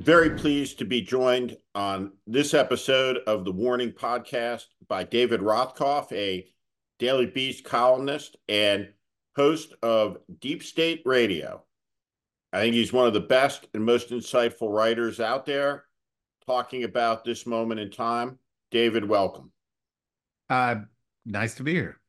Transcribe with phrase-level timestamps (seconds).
[0.00, 6.10] very pleased to be joined on this episode of the Warning Podcast by David Rothkopf,
[6.12, 6.48] a
[6.98, 8.88] Daily Beast columnist and
[9.36, 11.64] host of Deep State Radio.
[12.50, 15.84] I think he's one of the best and most insightful writers out there
[16.46, 18.38] talking about this moment in time.
[18.70, 19.52] David, welcome.
[20.48, 20.76] Uh,
[21.26, 22.00] nice to be here.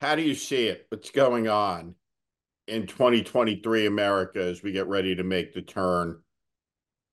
[0.00, 0.86] How do you see it?
[0.90, 1.96] What's going on?
[2.66, 6.20] In 2023 America as we get ready to make the turn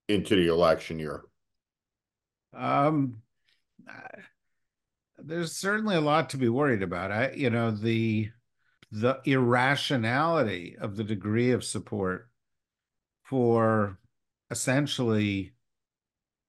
[0.08, 1.24] into the election year?
[2.54, 3.22] Um,
[5.18, 7.12] there's certainly a lot to be worried about.
[7.12, 8.30] I, you know, the
[8.92, 12.30] the irrationality of the degree of support
[13.24, 13.98] for
[14.52, 15.54] essentially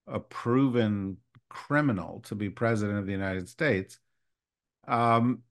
[0.07, 1.17] a proven
[1.49, 3.99] criminal to be president of the United States
[4.87, 5.43] um,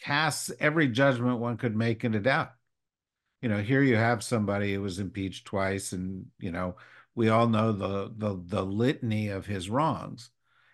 [0.00, 2.52] casts every judgment one could make into doubt.
[3.42, 6.76] You know, here you have somebody who was impeached twice, and you know,
[7.14, 10.30] we all know the the the litany of his wrongs,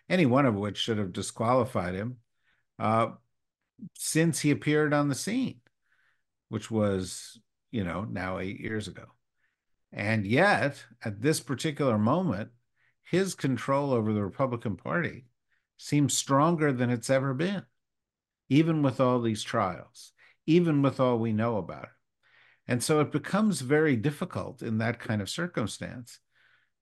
[0.08, 2.18] any one of which should have disqualified him
[2.78, 3.08] uh,
[3.94, 5.60] since he appeared on the scene,
[6.48, 9.06] which was, you know, now eight years ago.
[9.92, 12.50] And yet, at this particular moment,
[13.02, 15.24] his control over the Republican Party
[15.76, 17.64] seems stronger than it's ever been
[18.50, 20.12] even with all these trials,
[20.44, 21.88] even with all we know about it.
[22.66, 26.18] And so it becomes very difficult in that kind of circumstance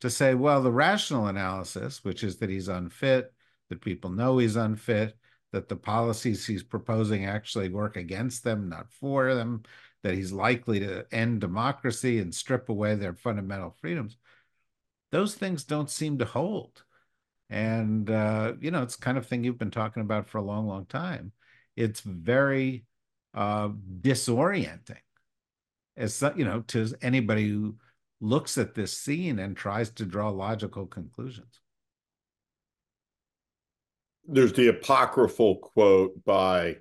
[0.01, 3.33] to say, well, the rational analysis, which is that he's unfit,
[3.69, 5.17] that people know he's unfit,
[5.53, 9.63] that the policies he's proposing actually work against them, not for them,
[10.03, 14.17] that he's likely to end democracy and strip away their fundamental freedoms.
[15.11, 16.83] Those things don't seem to hold.
[17.51, 20.67] And, uh, you know, it's kind of thing you've been talking about for a long,
[20.67, 21.33] long time
[21.79, 22.85] it's very
[23.35, 23.69] uh,
[24.01, 24.97] disorienting.
[25.97, 27.77] As you know to anybody who
[28.21, 31.61] looks at this scene and tries to draw logical conclusions.
[34.27, 36.79] There's the apocryphal quote by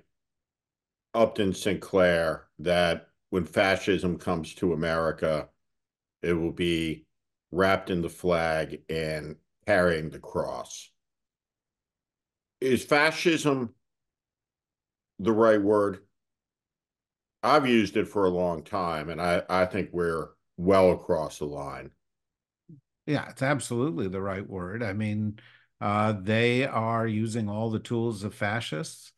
[1.14, 5.48] upton sinclair that when fascism comes to america
[6.22, 7.06] it will be
[7.50, 9.36] wrapped in the flag and
[9.66, 10.90] carrying the cross.
[12.60, 13.74] Is fascism
[15.18, 16.00] the right word?
[17.42, 21.44] I've used it for a long time, and I, I think we're well across the
[21.46, 21.90] line.
[23.06, 24.82] Yeah, it's absolutely the right word.
[24.82, 25.38] I mean,
[25.80, 29.12] uh, they are using all the tools of fascists,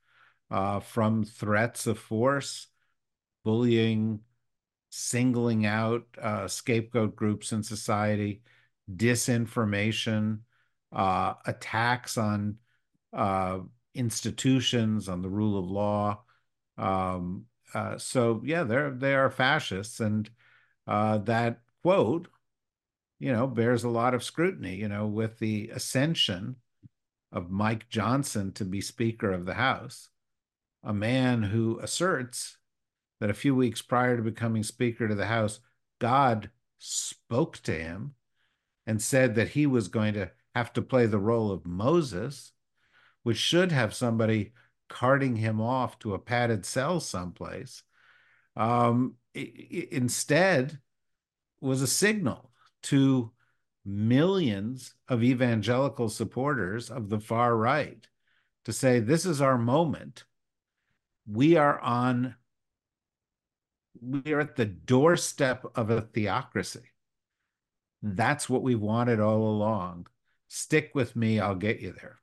[0.50, 2.66] uh, from threats of force,
[3.44, 4.20] bullying,
[4.90, 8.42] singling out uh, scapegoat groups in society,
[8.94, 10.40] disinformation,
[10.92, 12.58] uh, attacks on
[13.12, 13.60] uh,
[13.94, 16.22] institutions, on the rule of law.
[16.78, 20.28] Um, uh, so yeah, they're they are fascists, and
[20.86, 22.28] uh, that quote,
[23.18, 24.76] you know, bears a lot of scrutiny.
[24.76, 26.56] You know, with the ascension
[27.32, 30.08] of Mike Johnson to be Speaker of the House,
[30.82, 32.58] a man who asserts
[33.20, 35.60] that a few weeks prior to becoming Speaker to the House,
[36.00, 38.14] God spoke to him
[38.86, 42.52] and said that he was going to have to play the role of Moses
[43.22, 44.52] which should have somebody
[44.88, 47.82] carting him off to a padded cell someplace,
[48.56, 50.78] um, instead
[51.60, 52.50] was a signal
[52.82, 53.30] to
[53.84, 58.06] millions of evangelical supporters of the far right
[58.64, 60.24] to say, this is our moment.
[61.26, 62.34] We are on,
[64.00, 66.90] we are at the doorstep of a theocracy.
[68.02, 70.06] That's what we wanted all along.
[70.48, 72.19] Stick with me, I'll get you there.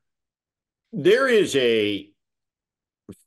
[0.94, 2.10] There is a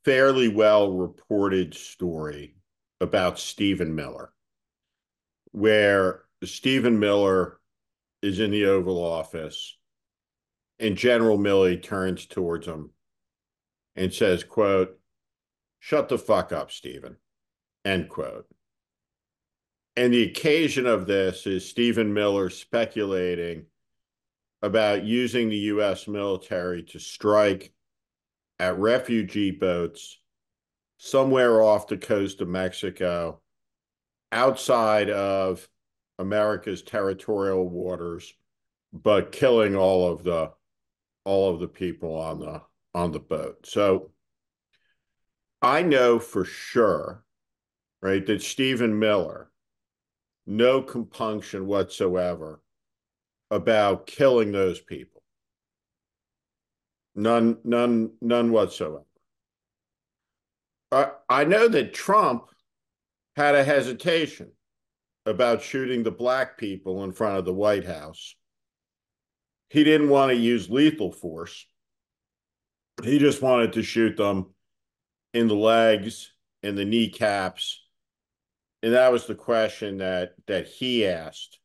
[0.04, 2.54] fairly well reported story
[3.00, 4.32] about Stephen Miller,
[5.52, 7.58] where Stephen Miller
[8.22, 9.76] is in the Oval Office
[10.78, 12.90] and General Milley turns towards him
[13.94, 14.98] and says, quote,
[15.78, 17.16] shut the fuck up, Stephen,
[17.84, 18.46] end quote.
[19.96, 23.66] And the occasion of this is Stephen Miller speculating
[24.62, 26.06] about using the U.S.
[26.06, 27.72] military to strike
[28.58, 30.18] at refugee boats
[30.98, 33.40] somewhere off the coast of Mexico,
[34.32, 35.66] outside of
[36.18, 38.34] America's territorial waters,
[38.92, 40.50] but killing all of the
[41.24, 42.60] all of the people on the
[42.94, 43.66] on the boat.
[43.66, 44.10] So
[45.62, 47.24] I know for sure,
[48.02, 49.50] right, that Stephen Miller,
[50.46, 52.60] no compunction whatsoever
[53.50, 55.22] about killing those people.
[57.14, 59.04] None, none, none whatsoever.
[60.92, 62.44] I, I know that Trump
[63.36, 64.52] had a hesitation
[65.26, 68.34] about shooting the black people in front of the White House.
[69.68, 71.66] He didn't want to use lethal force.
[73.04, 74.54] He just wanted to shoot them
[75.32, 76.32] in the legs,
[76.62, 77.80] in the kneecaps.
[78.82, 81.59] And that was the question that that he asked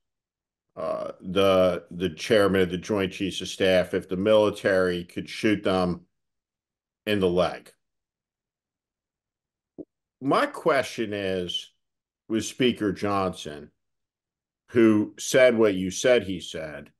[0.75, 5.63] uh, the the chairman of the Joint Chiefs of Staff if the military could shoot
[5.63, 6.01] them
[7.05, 7.71] in the leg.
[10.21, 11.71] My question is
[12.27, 13.71] with Speaker Johnson,
[14.69, 16.91] who said what you said he said,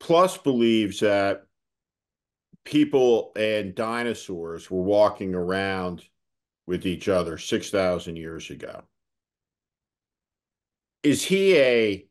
[0.00, 1.44] plus believes that
[2.64, 6.04] people and dinosaurs were walking around
[6.66, 8.82] with each other 6,000 years ago.
[11.02, 12.06] Is he a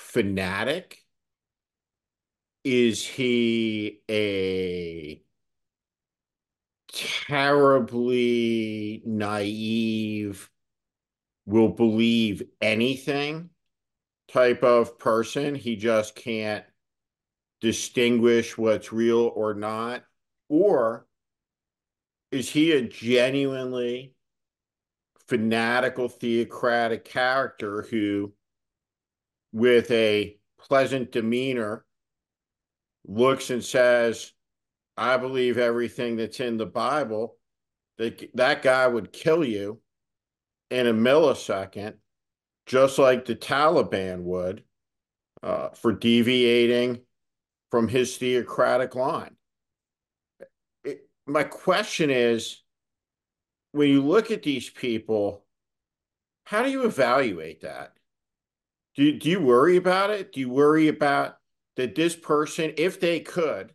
[0.00, 1.04] fanatic?
[2.64, 5.22] Is he a
[6.92, 10.50] terribly naive,
[11.46, 13.50] will believe anything
[14.28, 15.54] type of person?
[15.54, 16.64] He just can't
[17.60, 20.04] distinguish what's real or not?
[20.48, 21.06] Or
[22.32, 24.14] is he a genuinely
[25.28, 28.32] fanatical theocratic character who
[29.52, 31.84] with a pleasant demeanor
[33.06, 34.32] looks and says,
[34.96, 37.36] I believe everything that's in the Bible,
[37.98, 39.80] that that guy would kill you
[40.70, 41.94] in a millisecond,
[42.66, 44.62] just like the Taliban would,
[45.42, 47.00] uh, for deviating
[47.70, 49.36] from his theocratic line.
[50.84, 52.62] It, my question is
[53.72, 55.44] when you look at these people,
[56.44, 57.92] how do you evaluate that?
[58.96, 60.32] Do, do you worry about it?
[60.32, 61.36] Do you worry about
[61.76, 63.72] that this person, if they could,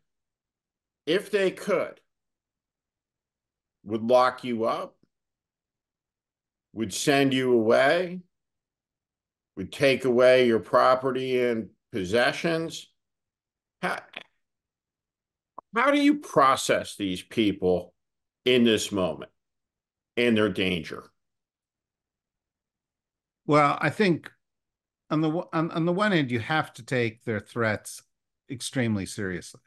[1.05, 1.99] if they could,
[3.83, 4.95] would lock you up,
[6.73, 8.19] would send you away,
[9.55, 12.87] would take away your property and possessions?
[13.81, 13.99] How,
[15.75, 17.93] how do you process these people
[18.43, 19.31] in this moment
[20.17, 21.11] and their danger?
[23.45, 24.31] Well, I think
[25.09, 28.01] on the on, on the one end, you have to take their threats
[28.49, 29.61] extremely seriously.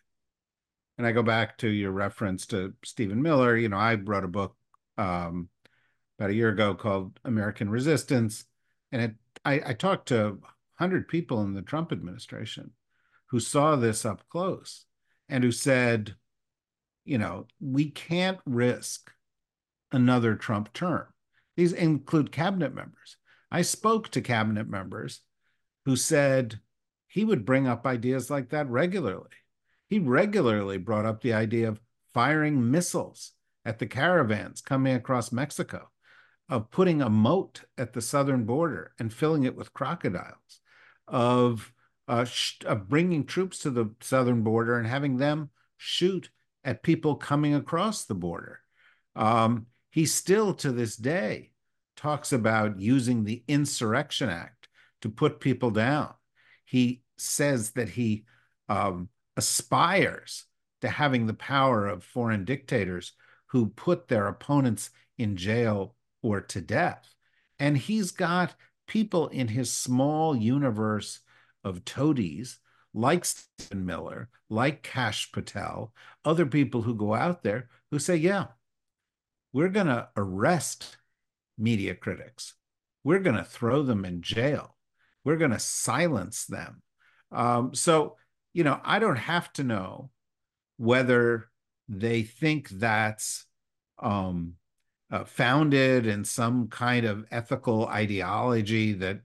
[0.97, 3.57] And I go back to your reference to Stephen Miller.
[3.57, 4.57] You know, I wrote a book
[4.97, 5.49] um,
[6.19, 8.45] about a year ago called American Resistance,
[8.91, 9.15] and it,
[9.45, 10.41] I, I talked to
[10.79, 12.73] hundred people in the Trump administration
[13.27, 14.87] who saw this up close
[15.29, 16.15] and who said,
[17.05, 19.11] you know, we can't risk
[19.93, 21.07] another Trump term.
[21.57, 23.17] These include cabinet members.
[23.51, 25.21] I spoke to cabinet members
[25.89, 26.61] who said
[27.07, 29.31] he would bring up ideas like that regularly.
[29.89, 31.81] He regularly brought up the idea of
[32.13, 33.33] firing missiles
[33.65, 35.89] at the caravans coming across Mexico,
[36.47, 40.61] of putting a moat at the southern border and filling it with crocodiles,
[41.07, 41.73] of,
[42.07, 42.27] uh,
[42.67, 45.49] of bringing troops to the southern border and having them
[45.79, 46.29] shoot
[46.65, 48.61] at people coming across the border.
[49.17, 51.53] Um, he still, to this day,
[51.97, 54.58] talks about using the Insurrection Act
[55.03, 56.13] to put people down.
[56.65, 58.25] He says that he
[58.69, 60.45] um, aspires
[60.81, 63.13] to having the power of foreign dictators
[63.47, 67.15] who put their opponents in jail or to death.
[67.59, 68.55] And he's got
[68.87, 71.21] people in his small universe
[71.65, 72.59] of toadies
[72.95, 75.93] like Stephen Miller, like Kash Patel,
[76.25, 78.47] other people who go out there who say, yeah,
[79.53, 80.97] we're going to arrest
[81.57, 82.55] media critics.
[83.05, 84.77] We're going to throw them in jail
[85.25, 86.83] we're going to silence them.
[87.31, 88.17] Um, so,
[88.53, 90.11] you know, I don't have to know
[90.77, 91.51] whether
[91.89, 93.47] they think that's
[93.99, 94.55] um,
[95.11, 99.21] uh, founded in some kind of ethical ideology that,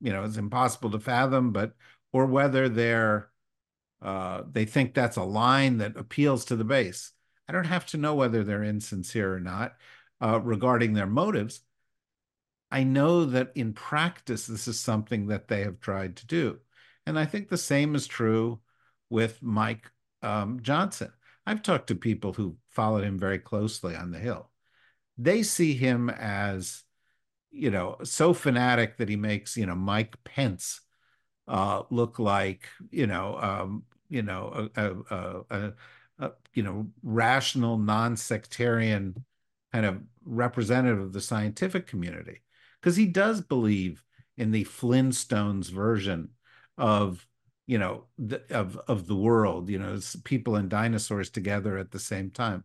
[0.00, 1.72] you know, is impossible to fathom, but,
[2.12, 3.30] or whether they're,
[4.02, 7.12] uh, they think that's a line that appeals to the base.
[7.48, 9.74] I don't have to know whether they're insincere or not
[10.20, 11.60] uh, regarding their motives.
[12.70, 16.58] I know that in practice, this is something that they have tried to do.
[17.06, 18.60] And I think the same is true
[19.08, 19.90] with Mike
[20.22, 21.10] um, Johnson.
[21.46, 24.50] I've talked to people who followed him very closely on the Hill.
[25.16, 26.82] They see him as,
[27.50, 30.82] you know, so fanatic that he makes, you know, Mike Pence
[31.46, 35.72] uh, look like, you know, um, you know, a, a, a,
[36.18, 39.24] a you know, rational, non-sectarian
[39.72, 42.42] kind of representative of the scientific community
[42.80, 44.04] because he does believe
[44.36, 46.30] in the Flintstones version
[46.76, 47.26] of
[47.66, 51.98] you know the, of of the world you know people and dinosaurs together at the
[51.98, 52.64] same time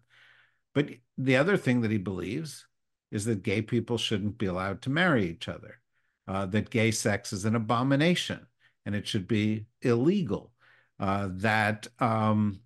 [0.73, 2.67] but the other thing that he believes
[3.11, 5.79] is that gay people shouldn't be allowed to marry each other
[6.27, 8.47] uh, that gay sex is an abomination
[8.85, 10.51] and it should be illegal,
[10.99, 12.59] uh, that um,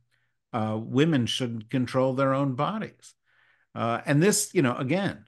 [0.54, 3.14] uh, women shouldn't control their own bodies.
[3.76, 5.26] Uh, and this, you know, again,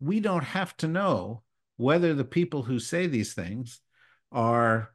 [0.00, 1.42] we don't have to know
[1.78, 3.80] whether the people who say these things
[4.30, 4.90] are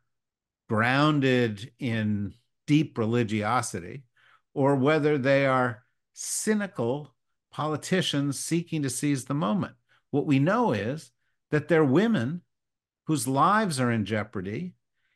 [0.69, 2.33] grounded in
[2.67, 4.03] deep religiosity
[4.53, 7.15] or whether they are cynical
[7.51, 9.73] politicians seeking to seize the moment.
[10.11, 11.11] What we know is
[11.51, 12.41] that they're women
[13.07, 14.75] whose lives are in jeopardy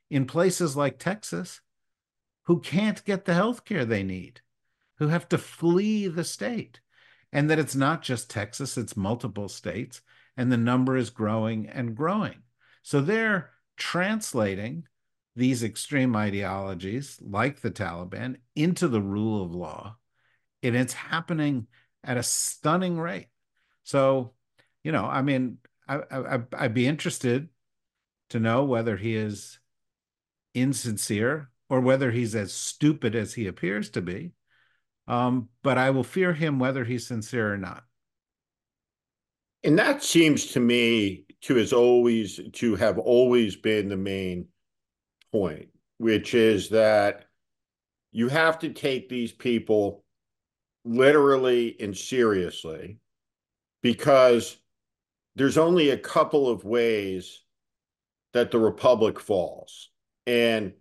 [0.10, 1.62] in places like Texas
[2.44, 4.40] who can't get the health care they need,
[5.00, 6.80] who have to flee the state.
[7.34, 10.02] And that it's not just Texas, it's multiple states,
[10.38, 12.44] and the number is growing and growing.
[12.84, 14.86] So they're translating
[15.36, 19.98] these extreme ideologies, like the Taliban, into the rule of law.
[20.64, 21.68] And it's happening
[22.04, 23.28] at a stunning rate.
[23.84, 24.34] So,
[24.84, 27.50] you know, I mean, I, I, I'd be interested
[28.30, 29.60] to know whether he is
[30.54, 34.32] insincere or whether he's as stupid as he appears to be.
[35.08, 37.84] Um, but I will fear him whether he's sincere or not.
[39.68, 44.48] And that seems to me to has always to have always been the main
[45.34, 47.26] point, which is that
[48.14, 50.06] you have to take these people
[50.86, 53.00] literally and seriously
[53.84, 54.56] because
[55.36, 57.44] there's only a couple of ways
[58.32, 59.90] that the republic falls.
[60.26, 60.72] And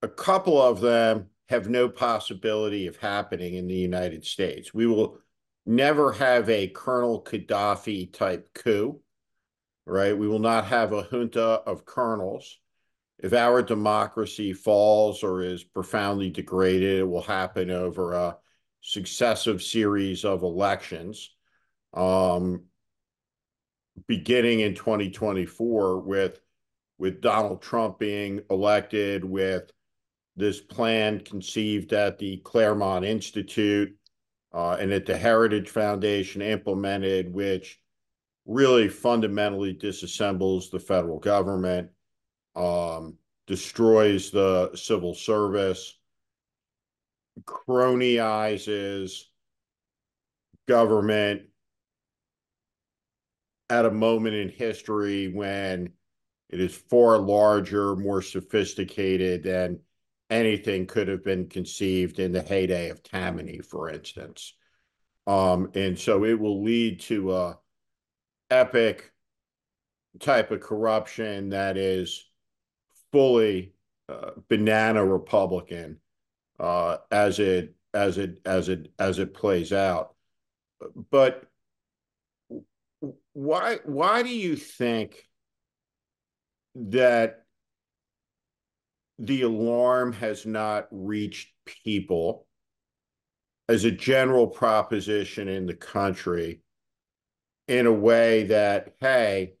[0.00, 4.72] a couple of them have no possibility of happening in the United States.
[4.72, 5.18] We will
[5.66, 9.00] never have a Colonel Gaddafi type coup,
[9.84, 10.16] right?
[10.16, 12.58] We will not have a junta of colonels.
[13.18, 18.36] If our democracy falls or is profoundly degraded, it will happen over a
[18.80, 21.34] successive series of elections,
[21.94, 22.64] um,
[24.06, 26.40] beginning in 2024 with
[26.98, 29.70] with Donald Trump being elected, with
[30.34, 33.94] this plan conceived at the Claremont Institute
[34.56, 37.78] uh, and at the Heritage Foundation implemented, which
[38.46, 41.90] really fundamentally disassembles the federal government,
[42.54, 45.98] um, destroys the civil service,
[47.44, 49.24] cronyizes
[50.66, 51.42] government
[53.68, 55.92] at a moment in history when
[56.48, 59.80] it is far larger, more sophisticated than
[60.30, 64.54] anything could have been conceived in the heyday of Tammany, for instance.
[65.26, 67.58] Um, and so it will lead to a
[68.50, 69.12] epic
[70.20, 72.24] type of corruption that is
[73.12, 73.72] fully
[74.08, 75.98] uh, banana Republican
[76.58, 80.14] uh, as it as it as it as it plays out.
[81.10, 81.44] But
[83.32, 85.26] why why do you think
[86.74, 87.45] that
[89.18, 92.46] the alarm has not reached people
[93.68, 96.60] as a general proposition in the country
[97.68, 99.54] in a way that, hey,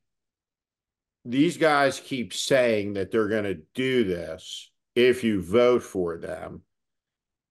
[1.24, 6.62] these guys keep saying that they're going to do this if you vote for them.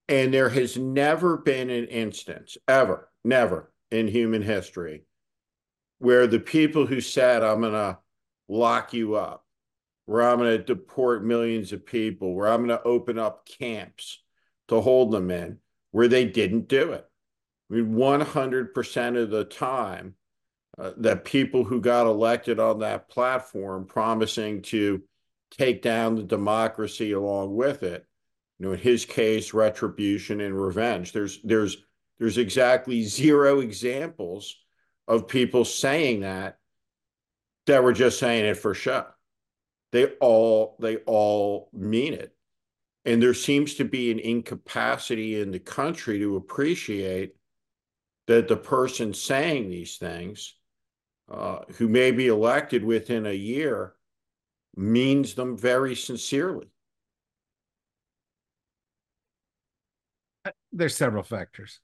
[0.08, 5.04] And there has never been an instance, ever, never in human history,
[6.00, 7.98] where the people who said, I'm going to
[8.48, 9.45] lock you up,
[10.06, 14.22] where I'm going to deport millions of people, where I'm going to open up camps
[14.68, 15.58] to hold them in,
[15.92, 17.06] where they didn't do it.
[17.70, 20.16] I mean, 100% of the time,
[20.78, 25.02] uh, that people who got elected on that platform promising to
[25.52, 28.06] take down the democracy along with it,
[28.60, 31.14] you know, in his case, retribution and revenge.
[31.14, 31.78] There's there's
[32.20, 34.58] there's exactly zero examples
[35.08, 36.58] of people saying that
[37.68, 39.06] that were just saying it for show
[39.96, 42.36] they all they all mean it.
[43.06, 47.36] And there seems to be an incapacity in the country to appreciate
[48.28, 50.56] that the person saying these things
[51.32, 53.94] uh, who may be elected within a year
[54.76, 56.68] means them very sincerely.
[60.74, 61.80] There's several factors.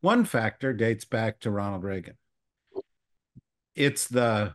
[0.00, 2.16] One factor dates back to ronald reagan.
[3.74, 4.54] It's the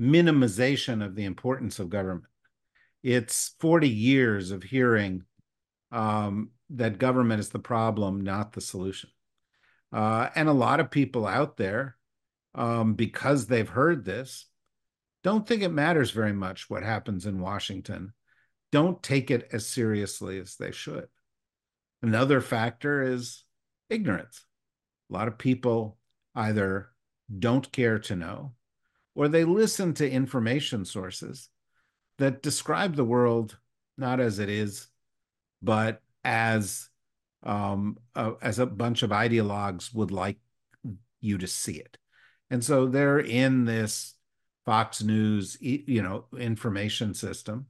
[0.00, 2.24] minimization of the importance of government.
[3.02, 5.22] It's 40 years of hearing
[5.92, 9.10] um, that government is the problem, not the solution.
[9.92, 11.96] Uh, and a lot of people out there,
[12.54, 14.46] um, because they've heard this,
[15.22, 18.12] don't think it matters very much what happens in Washington.
[18.72, 21.06] Don't take it as seriously as they should.
[22.02, 23.44] Another factor is
[23.88, 24.44] ignorance.
[25.10, 25.98] A lot of people
[26.34, 26.90] either
[27.38, 28.52] don't care to know
[29.16, 31.48] or they listen to information sources
[32.18, 33.58] that describe the world
[33.98, 34.88] not as it is,
[35.62, 36.88] but as
[37.42, 37.96] um,
[38.42, 40.36] as a bunch of ideologues would like
[41.20, 41.96] you to see it.
[42.50, 44.14] And so they're in this
[44.66, 47.66] Fox News, you know, information system,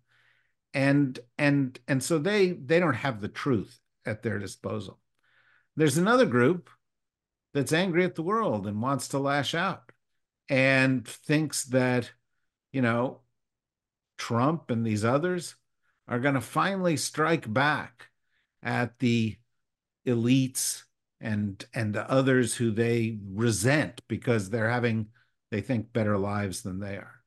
[0.74, 4.98] and and and so they they don't have the truth at their disposal.
[5.76, 6.70] There's another group
[7.54, 9.85] that's angry at the world and wants to lash out
[10.48, 12.10] and thinks that
[12.72, 13.20] you know
[14.18, 15.56] Trump and these others
[16.08, 18.08] are going to finally strike back
[18.62, 19.36] at the
[20.06, 20.84] elites
[21.20, 25.06] and and the others who they resent because they're having
[25.50, 27.22] they think better lives than they are.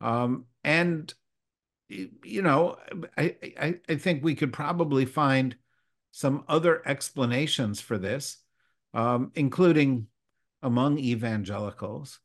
[0.00, 1.12] Um, and
[1.88, 2.76] you know
[3.16, 5.54] I, I i think we could probably find
[6.10, 8.38] some other explanations for this
[8.94, 10.08] um, including
[10.62, 12.18] among evangelicals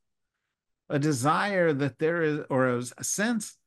[0.92, 3.58] a desire that there is or a sense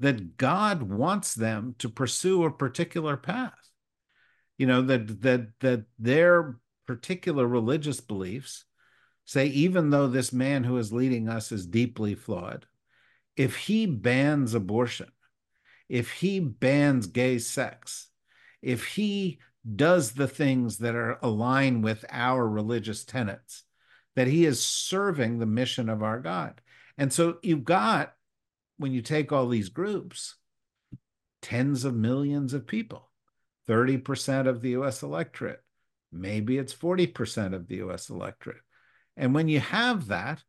[0.00, 3.52] that god wants them to pursue a particular path.
[4.58, 8.64] You know that that that their particular religious beliefs
[9.24, 12.66] say even though this man who is leading us is deeply flawed
[13.36, 15.08] if he bans abortion
[15.88, 18.08] if he bans gay sex
[18.60, 19.38] if he
[19.76, 23.64] does the things that are align with our religious tenets
[24.14, 26.60] that he is serving the mission of our god
[26.98, 28.14] and so you've got
[28.76, 30.36] when you take all these groups
[31.42, 33.10] tens of millions of people
[33.68, 35.60] 30% of the US electorate.
[36.12, 38.62] Maybe it's 40% of the US electorate.
[39.16, 40.42] And when you have that,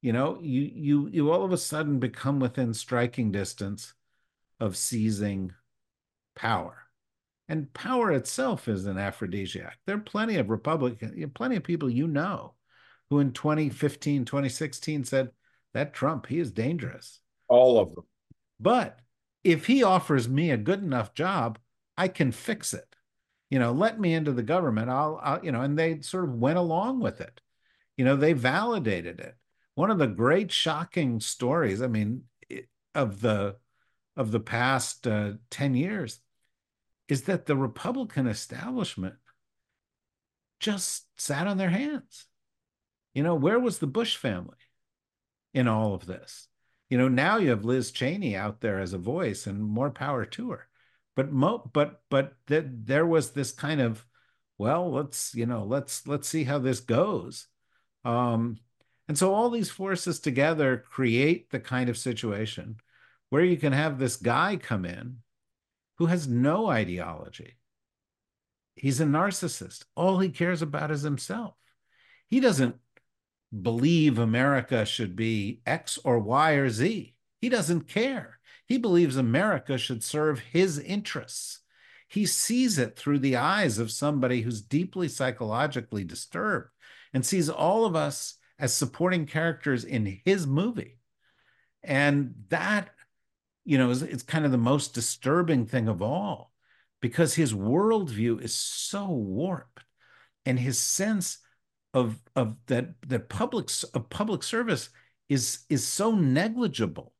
[0.00, 3.94] you know, you you you all of a sudden become within striking distance
[4.60, 5.52] of seizing
[6.36, 6.84] power.
[7.48, 9.78] And power itself is an aphrodisiac.
[9.86, 12.54] There are plenty of Republican, plenty of people you know
[13.10, 15.30] who in 2015, 2016 said
[15.74, 17.20] that Trump, he is dangerous.
[17.48, 18.04] All of them.
[18.60, 18.98] But
[19.44, 21.58] if he offers me a good enough job,
[21.96, 22.96] I can fix it.
[23.50, 24.90] You know, let me into the government.
[24.90, 27.40] I'll, I'll, you know, and they sort of went along with it.
[27.96, 29.36] You know, they validated it.
[29.74, 32.24] One of the great shocking stories, I mean,
[32.94, 33.56] of the
[34.16, 36.20] of the past uh, 10 years
[37.08, 39.14] is that the Republican establishment
[40.58, 42.26] just sat on their hands.
[43.14, 44.56] You know, where was the Bush family
[45.54, 46.48] in all of this?
[46.90, 50.24] You know, now you have Liz Cheney out there as a voice and more power
[50.24, 50.68] to her.
[51.16, 54.04] But mo but but that there was this kind of
[54.56, 57.48] well let's you know let's let's see how this goes.
[58.04, 58.58] Um
[59.08, 62.76] and so all these forces together create the kind of situation
[63.30, 65.18] where you can have this guy come in
[65.96, 67.56] who has no ideology.
[68.74, 69.84] He's a narcissist.
[69.96, 71.54] All he cares about is himself.
[72.28, 72.76] He doesn't
[73.62, 79.78] believe america should be x or y or z he doesn't care he believes America
[79.78, 81.60] should serve his interests.
[82.06, 86.68] He sees it through the eyes of somebody who's deeply psychologically disturbed
[87.14, 90.98] and sees all of us as supporting characters in his movie.
[91.82, 92.90] And that,
[93.64, 96.52] you know, is it's kind of the most disturbing thing of all
[97.00, 99.82] because his worldview is so warped
[100.44, 101.38] and his sense
[101.98, 104.90] of, of that, that public, of public service
[105.28, 107.12] is, is so negligible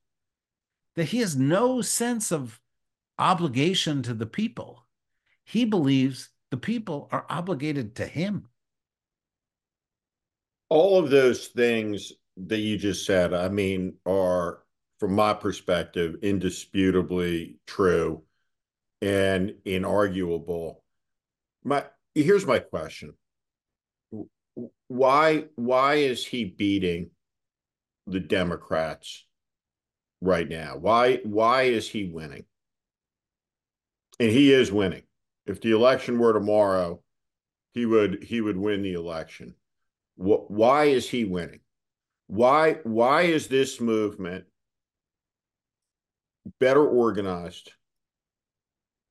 [0.96, 2.60] that he has no sense of
[3.18, 4.86] obligation to the people.
[5.44, 8.48] He believes the people are obligated to him.
[10.68, 14.62] All of those things that you just said, I mean, are,
[15.00, 18.22] from my perspective, indisputably true
[19.00, 20.76] and inarguable.
[21.64, 23.14] My here's my question.
[24.88, 27.10] Why why is he beating
[28.06, 29.26] the Democrats
[30.20, 30.76] right now?
[30.76, 32.44] Why why is he winning?
[34.18, 35.02] And he is winning.
[35.46, 37.02] If the election were tomorrow,
[37.72, 39.54] he would he would win the election.
[40.16, 41.60] Why is he winning?
[42.26, 44.46] Why why is this movement
[46.58, 47.72] better organized,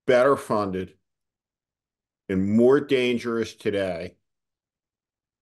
[0.05, 0.95] better funded,
[2.27, 4.16] and more dangerous today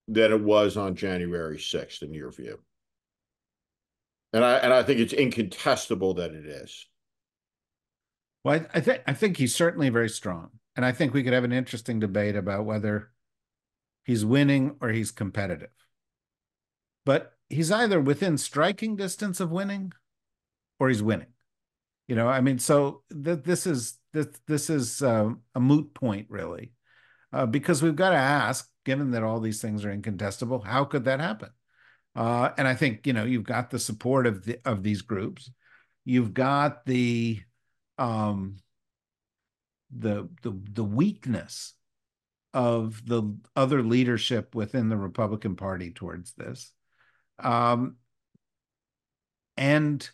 [0.07, 2.59] than it was on January 6th, in your view?
[4.35, 6.87] and I and I think it's incontestable that it is.
[8.43, 11.31] Well, I, I think I think he's certainly very strong, and I think we could
[11.31, 13.11] have an interesting debate about whether
[14.03, 15.69] he's winning or he's competitive.
[17.05, 19.93] But he's either within striking distance of winning,
[20.81, 21.31] or he's winning.
[22.09, 26.27] You know, I mean, so th- this is this this is um, a moot point,
[26.29, 26.73] really,
[27.31, 31.06] uh, because we've got to ask, given that all these things are incontestable, how could
[31.06, 31.50] that happen?
[32.15, 35.52] Uh, and I think you know you've got the support of the, of these groups,
[36.06, 37.41] you've got the
[37.98, 38.58] um,
[39.91, 41.74] the the the weakness
[42.54, 46.71] of the other leadership within the Republican Party towards this,
[47.39, 47.98] um,
[49.58, 50.10] and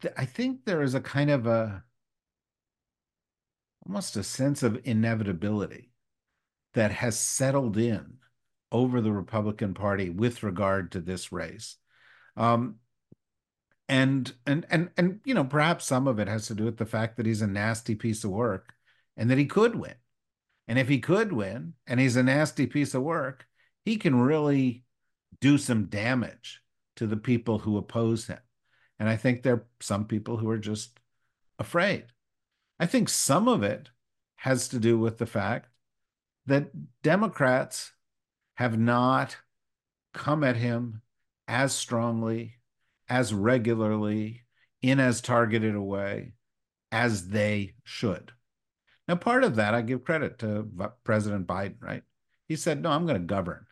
[0.00, 1.84] th- I think there is a kind of a
[3.86, 5.89] almost a sense of inevitability
[6.74, 8.18] that has settled in
[8.72, 11.76] over the Republican Party with regard to this race.
[12.36, 12.76] Um,
[13.88, 16.86] and and and and you know perhaps some of it has to do with the
[16.86, 18.72] fact that he's a nasty piece of work
[19.16, 19.94] and that he could win.
[20.68, 23.46] And if he could win and he's a nasty piece of work
[23.84, 24.84] he can really
[25.40, 26.60] do some damage
[26.96, 28.38] to the people who oppose him.
[28.98, 31.00] And i think there are some people who are just
[31.58, 32.06] afraid.
[32.78, 33.90] I think some of it
[34.36, 35.69] has to do with the fact
[36.46, 36.70] that
[37.02, 37.92] democrats
[38.54, 39.36] have not
[40.12, 41.02] come at him
[41.48, 42.56] as strongly
[43.08, 44.42] as regularly
[44.82, 46.32] in as targeted a way
[46.92, 48.32] as they should.
[49.08, 50.68] Now, part of that I give credit to
[51.04, 52.02] President Biden, right?
[52.46, 53.66] He said, No, I'm going to govern.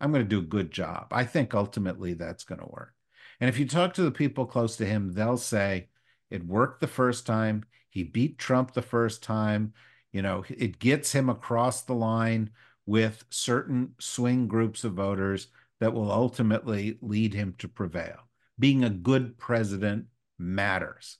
[0.00, 1.08] I'm going to do a good job.
[1.10, 2.92] I think ultimately that's going to work.
[3.40, 5.88] And if you talk to the people close to him, they'll say
[6.30, 7.64] it worked the first time.
[7.88, 9.72] He beat Trump the first time.
[10.12, 12.50] You know, it gets him across the line
[12.86, 15.48] with certain swing groups of voters
[15.80, 18.26] that will ultimately lead him to prevail
[18.58, 20.06] being a good president
[20.38, 21.18] matters.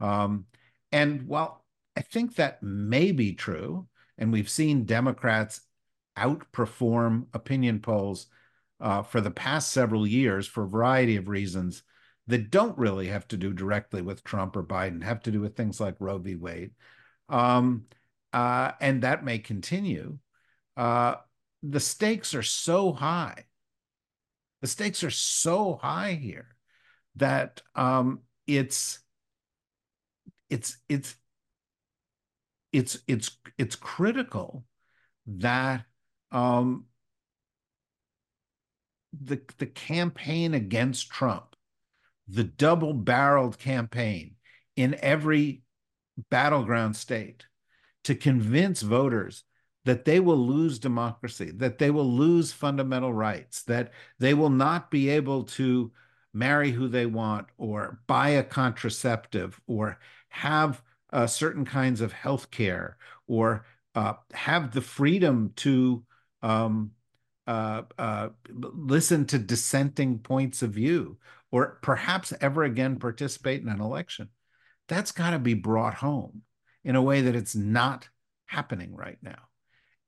[0.00, 0.46] Um,
[0.92, 1.64] and while
[1.96, 3.86] I think that may be true,
[4.18, 5.60] and we've seen Democrats
[6.16, 8.26] outperform opinion polls
[8.80, 11.82] uh, for the past several years for a variety of reasons
[12.26, 15.56] that don't really have to do directly with Trump or Biden, have to do with
[15.56, 16.36] things like Roe v.
[16.36, 16.72] Wade.
[17.28, 17.84] Um,
[18.34, 20.18] uh, and that may continue.
[20.76, 21.14] Uh,
[21.62, 23.44] the stakes are so high.
[24.60, 26.48] The stakes are so high here
[27.14, 28.98] that um, it's
[30.50, 31.14] it's it's
[32.72, 34.64] it's it's it's critical
[35.26, 35.84] that
[36.32, 36.86] um,
[39.12, 41.54] the the campaign against Trump,
[42.26, 44.34] the double-barreled campaign
[44.74, 45.62] in every
[46.30, 47.46] battleground state,
[48.04, 49.44] to convince voters
[49.84, 54.90] that they will lose democracy, that they will lose fundamental rights, that they will not
[54.90, 55.92] be able to
[56.32, 62.50] marry who they want or buy a contraceptive or have uh, certain kinds of health
[62.50, 63.64] care or
[63.94, 66.04] uh, have the freedom to
[66.42, 66.90] um,
[67.46, 71.16] uh, uh, listen to dissenting points of view
[71.52, 74.28] or perhaps ever again participate in an election.
[74.88, 76.42] That's got to be brought home
[76.84, 78.08] in a way that it's not
[78.46, 79.48] happening right now.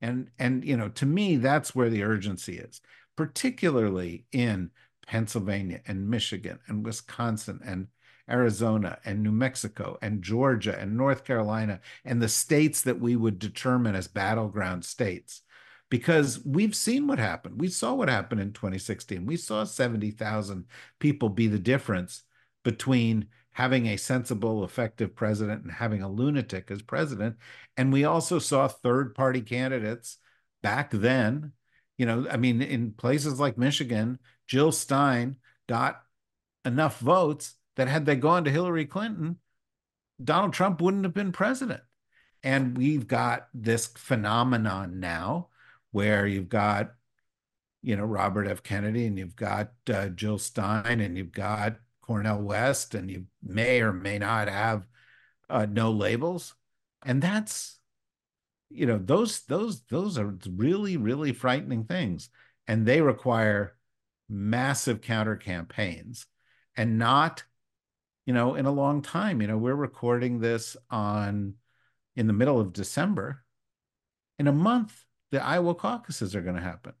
[0.01, 2.81] And and you know, to me, that's where the urgency is,
[3.15, 4.69] particularly in
[5.07, 7.87] Pennsylvania and Michigan and Wisconsin and
[8.29, 13.39] Arizona and New Mexico and Georgia and North Carolina and the states that we would
[13.39, 15.41] determine as battleground states.
[15.89, 17.61] Because we've seen what happened.
[17.61, 19.25] We saw what happened in 2016.
[19.25, 20.65] We saw 70,000
[20.99, 22.23] people be the difference
[22.65, 27.35] between having a sensible, effective president and having a lunatic as president.
[27.75, 30.19] And we also saw third party candidates
[30.61, 31.53] back then.
[31.97, 36.03] You know, I mean, in places like Michigan, Jill Stein got
[36.65, 39.39] enough votes that had they gone to Hillary Clinton,
[40.23, 41.81] Donald Trump wouldn't have been president.
[42.43, 45.47] And we've got this phenomenon now
[45.89, 46.93] where you've got,
[47.81, 48.61] you know, Robert F.
[48.61, 53.81] Kennedy and you've got uh, Jill Stein and you've got Cornel West and you may
[53.81, 54.87] or may not have
[55.49, 56.55] uh, no labels.
[57.05, 57.79] And that's,
[58.69, 62.29] you know, those those those are really really frightening things,
[62.67, 63.75] and they require
[64.29, 66.25] massive counter campaigns
[66.75, 67.43] and not
[68.25, 69.41] you know in a long time.
[69.41, 71.53] You know we're recording this on
[72.15, 73.43] in the middle of december.
[74.39, 76.93] In a month the iowa caucuses are going to happen.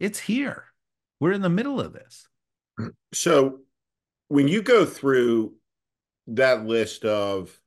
[0.00, 0.64] It's here.
[1.20, 2.28] We're in the middle of this.
[3.12, 3.60] So
[4.28, 5.54] when you go through
[6.28, 7.58] that list of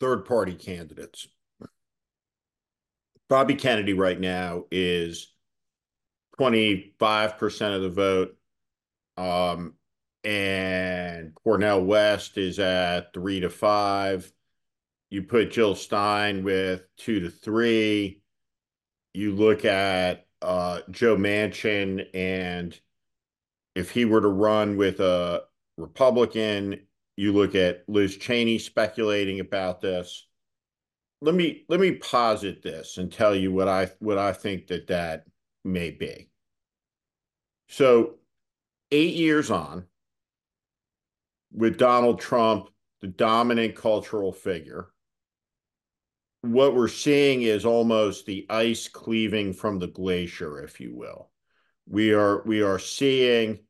[0.00, 1.26] third party candidates
[3.28, 5.34] bobby kennedy right now is
[6.38, 8.36] 25% of the vote.
[9.16, 9.74] Um,
[10.24, 14.30] and Cornel West is at three to five.
[15.10, 18.22] You put Jill Stein with two to three.
[19.12, 22.78] You look at uh, Joe Manchin, and
[23.74, 25.42] if he were to run with a
[25.76, 26.80] Republican,
[27.16, 30.26] you look at Liz Cheney speculating about this.
[31.20, 34.88] Let me let me posit this and tell you what I what I think that
[34.88, 35.24] that
[35.64, 36.28] may be.
[37.68, 38.16] So,
[38.90, 39.86] eight years on,
[41.52, 42.68] with Donald Trump,
[43.00, 44.88] the dominant cultural figure,
[46.42, 51.30] what we're seeing is almost the ice cleaving from the glacier, if you will.
[51.86, 53.60] We are we are seeing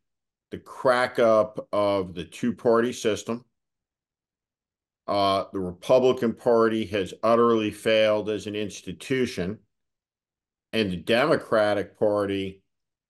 [0.51, 3.45] the crack up of the two party system.
[5.07, 9.59] Uh, the Republican Party has utterly failed as an institution,
[10.73, 12.63] and the Democratic Party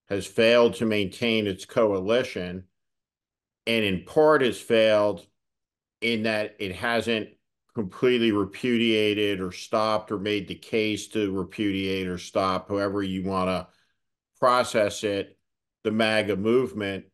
[0.09, 2.64] has failed to maintain its coalition,
[3.67, 5.25] and in part has failed
[6.01, 7.29] in that it hasn't
[7.75, 13.49] completely repudiated or stopped or made the case to repudiate or stop, whoever you want
[13.49, 13.67] to
[14.44, 15.38] process it,
[15.85, 17.07] the MAGA movement.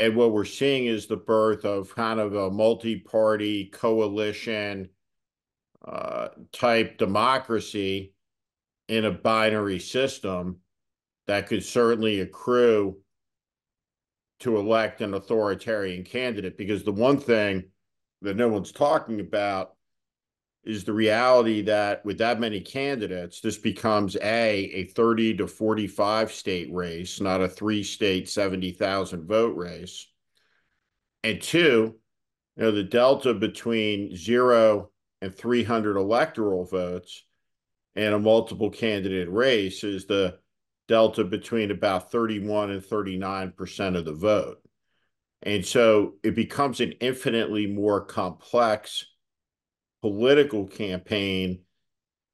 [0.00, 4.88] And what we're seeing is the birth of kind of a multi party coalition
[5.86, 8.14] uh, type democracy
[8.88, 10.56] in a binary system
[11.28, 12.98] that could certainly accrue
[14.40, 16.58] to elect an authoritarian candidate.
[16.58, 17.62] Because the one thing
[18.22, 19.76] that no one's talking about
[20.64, 26.32] is the reality that with that many candidates, this becomes a a 30 to 45
[26.32, 30.06] state race, not a three state 70,000 vote race.
[31.22, 31.96] And two,
[32.56, 34.90] you know, the delta between zero
[35.22, 37.24] and 300 electoral votes
[37.94, 40.38] and a multiple candidate race is the
[40.88, 44.58] delta between about 31 and 39% of the vote.
[45.42, 49.06] And so it becomes an infinitely more complex
[50.02, 51.60] political campaign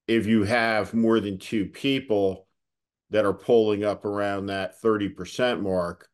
[0.06, 2.46] if you have more than two people
[3.10, 6.08] that are pulling up around that 30% mark,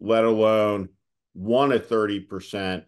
[0.00, 0.88] let alone
[1.34, 2.84] one at 30%,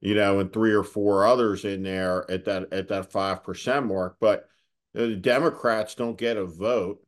[0.00, 4.16] you know, and three or four others in there at that at that 5% mark.
[4.20, 4.48] But
[4.92, 6.98] the Democrats don't get a vote,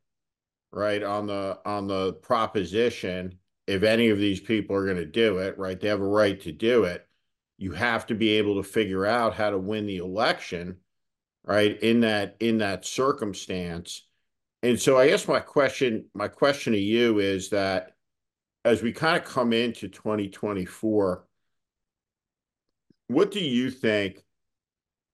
[0.71, 5.37] right, on the on the proposition if any of these people are going to do
[5.37, 5.79] it, right?
[5.79, 7.07] They have a right to do it
[7.59, 10.77] you have to be able to figure out how to win the election
[11.43, 14.07] right in that in that circumstance.
[14.63, 17.91] And so i guess my question my question to you is that
[18.65, 21.25] as we kind of come into 2024
[23.07, 24.23] what do you think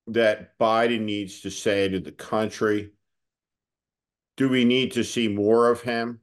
[0.08, 2.92] that biden needs to say to the country?
[4.38, 6.20] Do we need to see more of him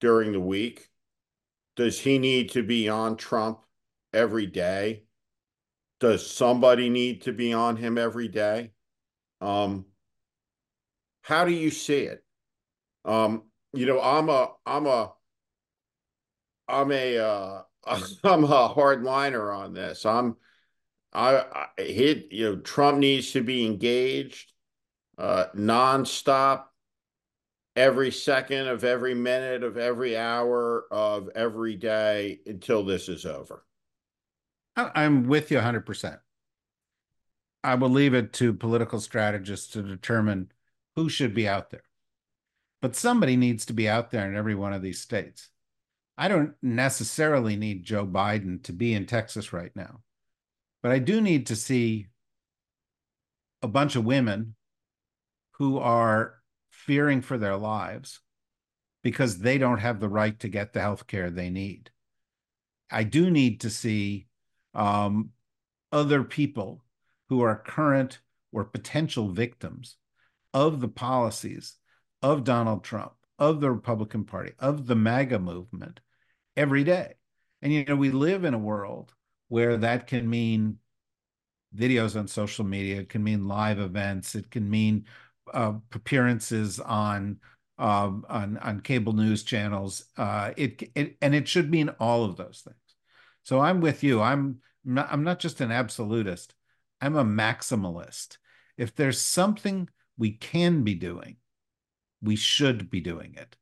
[0.00, 0.88] during the week?
[1.74, 3.60] Does he need to be on trump
[4.12, 5.04] every day
[6.00, 8.72] does somebody need to be on him every day?
[9.40, 9.84] Um,
[11.22, 12.24] how do you see it?
[13.04, 15.12] Um, you know, I'm a, I'm a,
[16.68, 17.62] I'm a, uh,
[18.24, 20.04] I'm a hardliner on this.
[20.04, 20.36] I'm,
[21.12, 24.52] I, I hit, you know, Trump needs to be engaged,
[25.18, 26.64] uh, nonstop,
[27.76, 33.64] every second of every minute of every hour of every day until this is over.
[34.94, 36.18] I'm with you 100%.
[37.62, 40.50] I will leave it to political strategists to determine
[40.96, 41.84] who should be out there.
[42.80, 45.48] But somebody needs to be out there in every one of these states.
[46.16, 50.00] I don't necessarily need Joe Biden to be in Texas right now,
[50.82, 52.08] but I do need to see
[53.62, 54.54] a bunch of women
[55.52, 56.34] who are
[56.70, 58.20] fearing for their lives
[59.02, 61.90] because they don't have the right to get the health care they need.
[62.90, 64.26] I do need to see
[64.74, 65.30] um,
[65.92, 66.84] other people
[67.28, 68.20] who are current
[68.52, 69.96] or potential victims
[70.52, 71.76] of the policies
[72.22, 76.00] of Donald Trump, of the Republican Party, of the MAGA movement
[76.56, 77.14] every day.
[77.62, 79.14] And, you know, we live in a world
[79.48, 80.78] where that can mean
[81.74, 85.04] videos on social media, it can mean live events, it can mean
[85.52, 87.38] uh, appearances on
[87.78, 90.04] um, on on cable news channels.
[90.16, 92.76] Uh, it, it and it should mean all of those things.
[93.42, 94.20] So I'm with you.
[94.20, 96.54] I'm not, I'm not just an absolutist.
[97.00, 98.38] I'm a maximalist.
[98.76, 101.36] If there's something we can be doing,
[102.22, 103.56] we should be doing it.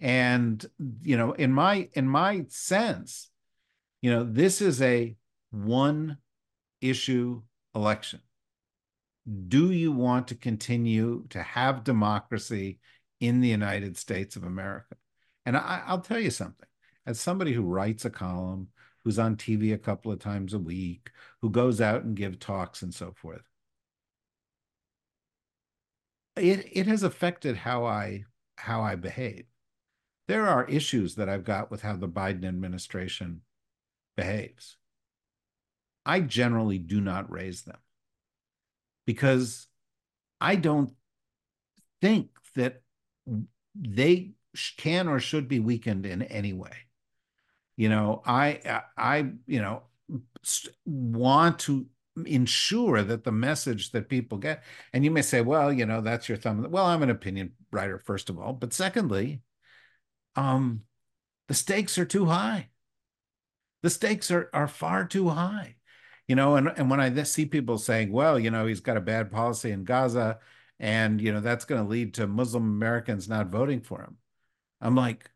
[0.00, 0.64] And
[1.02, 3.30] you know, in my in my sense,
[4.00, 5.16] you know, this is a
[5.52, 6.18] one
[6.80, 7.42] issue
[7.74, 8.20] election.
[9.46, 12.80] Do you want to continue to have democracy
[13.20, 14.96] in the United States of America?
[15.46, 16.68] And I, will tell you something.
[17.06, 18.68] As somebody who writes a column,
[19.04, 21.10] who's on TV a couple of times a week,
[21.40, 23.42] who goes out and give talks and so forth.
[26.36, 28.24] It it has affected how I
[28.56, 29.44] how I behave.
[30.28, 33.42] There are issues that I've got with how the Biden administration
[34.16, 34.76] behaves.
[36.06, 37.78] I generally do not raise them
[39.06, 39.66] because
[40.40, 40.92] I don't
[42.00, 42.82] think that
[43.74, 44.32] they
[44.76, 46.76] can or should be weakened in any way.
[47.76, 49.82] You know, I I you know
[50.84, 51.86] want to
[52.26, 56.28] ensure that the message that people get and you may say well you know that's
[56.28, 59.40] your thumb well i'm an opinion writer first of all but secondly
[60.36, 60.82] um
[61.48, 62.68] the stakes are too high.
[63.82, 65.76] The stakes are are far too high
[66.28, 69.00] you know and and when i see people saying well you know he's got a
[69.00, 70.38] bad policy in gaza
[70.78, 74.16] and you know that's going to lead to muslim americans not voting for him
[74.80, 75.30] i'm like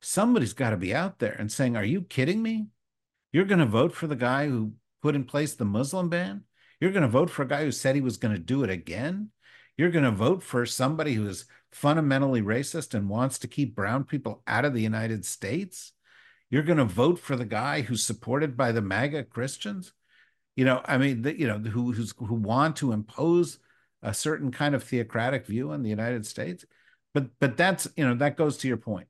[0.00, 2.66] somebody's got to be out there and saying are you kidding me
[3.32, 6.42] you're going to vote for the guy who put in place the muslim ban
[6.80, 8.70] you're going to vote for a guy who said he was going to do it
[8.70, 9.30] again
[9.76, 14.04] you're going to vote for somebody who is fundamentally racist and wants to keep brown
[14.04, 15.92] people out of the united states
[16.50, 19.92] you're going to vote for the guy who's supported by the MAGA Christians?
[20.56, 23.58] You know, I mean, the, you know, who who want to impose
[24.02, 26.64] a certain kind of theocratic view on the United States.
[27.14, 29.08] But but that's you know that goes to your point.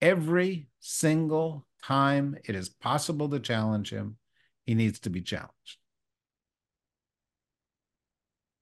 [0.00, 4.16] Every single time it is possible to challenge him,
[4.64, 5.78] he needs to be challenged.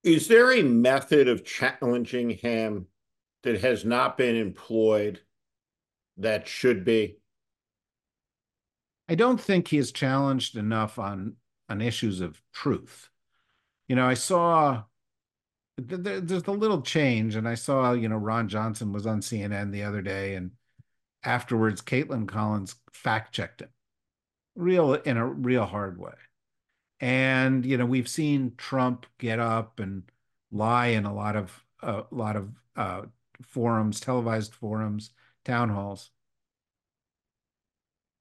[0.03, 2.87] Is there a method of challenging him
[3.43, 5.21] that has not been employed
[6.17, 7.19] that should be?
[9.09, 11.37] I don't think he is challenged enough on
[11.69, 13.11] on issues of truth.
[13.89, 14.85] You know, I saw
[15.77, 19.73] there, there's a little change, and I saw you know Ron Johnson was on CNN
[19.73, 20.53] the other day, and
[21.27, 23.71] afterwards Kaitlan Collins fact checked it,
[24.55, 26.15] real in a real hard way.
[27.01, 30.05] And you know, we've seen Trump get up and
[30.51, 33.03] lie in a lot of a uh, lot of uh,
[33.43, 35.11] forums, televised forums,
[35.45, 36.11] town halls.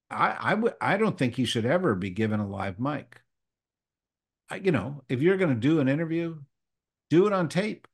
[0.10, 3.22] I I would I don't think he should ever be given a live mic.
[4.50, 6.38] I, you know, if you're going to do an interview,
[7.10, 7.88] do it on tape.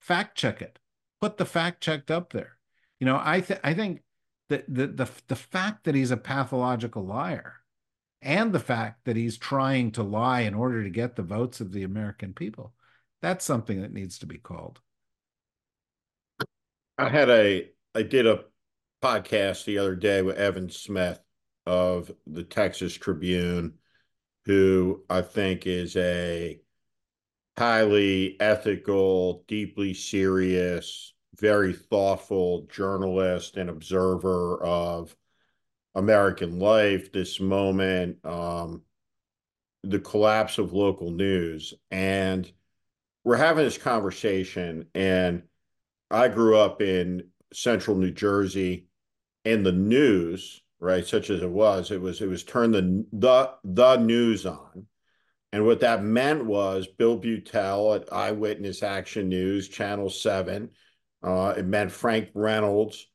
[0.00, 0.78] Fact check it.
[1.20, 2.58] Put the fact checked up there.
[3.00, 4.02] You know, I think I think
[4.48, 7.56] that the, the the fact that he's a pathological liar
[8.22, 11.72] and the fact that he's trying to lie in order to get the votes of
[11.72, 12.74] the American people,
[13.22, 14.80] that's something that needs to be called.
[16.96, 18.44] I had a I did a
[19.02, 21.20] podcast the other day with Evan Smith
[21.66, 23.74] of the Texas Tribune,
[24.46, 26.60] who I think is a
[27.56, 35.14] highly ethical, deeply serious, very thoughtful journalist and observer of
[35.94, 38.82] American life, this moment, um,
[39.82, 41.74] the collapse of local news.
[41.90, 42.50] And
[43.24, 45.42] we're having this conversation, and
[46.10, 48.86] I grew up in central New Jersey,
[49.44, 51.06] and the news right?
[51.06, 54.86] Such as it was, it was it was turned the the the news on,
[55.52, 60.70] and what that meant was Bill Beutel at Eyewitness Action News, Channel Seven.
[61.22, 63.06] Uh, it meant Frank Reynolds,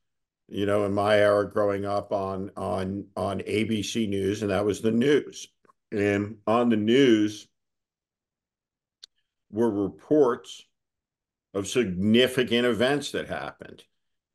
[0.48, 4.80] you know, in my era growing up on on on ABC News, and that was
[4.80, 5.48] the news.
[5.90, 7.48] And on the news
[9.50, 10.64] were reports
[11.54, 13.84] of significant events that happened.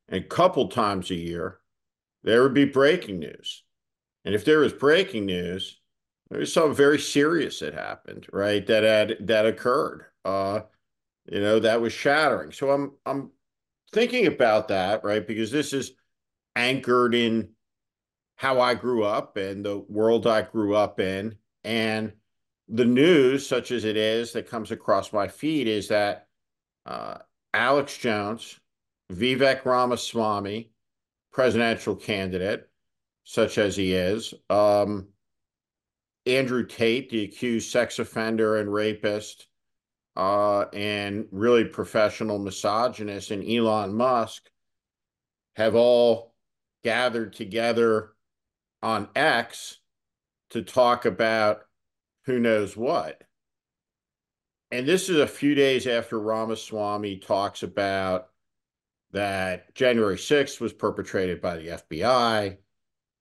[0.08, 1.60] And a couple times a year,
[2.23, 3.63] there would be breaking news.
[4.25, 5.79] And if there was breaking news,
[6.29, 8.65] there was something very serious that happened, right?
[8.65, 10.05] That had that occurred.
[10.23, 10.62] Uh,
[11.29, 12.51] you know, that was shattering.
[12.51, 13.32] So I'm I'm
[13.91, 15.25] thinking about that, right?
[15.25, 15.91] Because this is
[16.56, 17.49] anchored in
[18.36, 21.36] how I grew up and the world I grew up in.
[21.63, 22.13] And
[22.69, 26.28] the news, such as it is, that comes across my feed is that
[26.86, 27.17] uh,
[27.54, 28.60] Alex Jones,
[29.12, 30.71] Vivek Ramaswamy,
[31.34, 32.69] presidential candidate,
[33.25, 34.34] such as he is.
[34.49, 35.10] Um,
[36.25, 39.48] Andrew Tate, the accused sex offender and rapist,
[40.19, 44.49] uh, and really professional misogynists and Elon Musk
[45.55, 46.36] have all
[46.84, 48.12] gathered together
[48.84, 49.77] on X
[50.49, 51.62] to talk about
[52.25, 53.21] who knows what.
[54.71, 58.28] And this is a few days after Ramaswamy talks about
[59.11, 62.57] that January 6th was perpetrated by the FBI,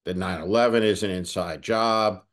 [0.05, 2.25] that 9 11 is an inside job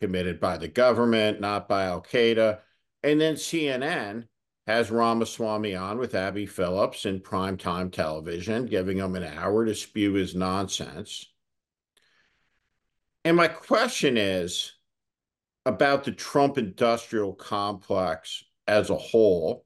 [0.00, 2.60] committed by the government, not by Al Qaeda.
[3.02, 4.26] And then CNN
[4.66, 10.12] has Ramaswamy on with Abby Phillips in primetime television, giving him an hour to spew
[10.12, 11.26] his nonsense.
[13.24, 14.72] And my question is
[15.66, 19.64] about the Trump industrial complex as a whole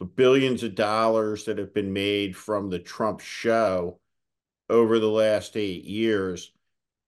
[0.00, 4.00] the billions of dollars that have been made from the Trump show
[4.70, 6.52] over the last eight years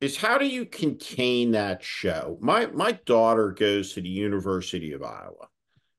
[0.02, 2.36] is how do you contain that show?
[2.42, 5.48] My my daughter goes to the University of Iowa,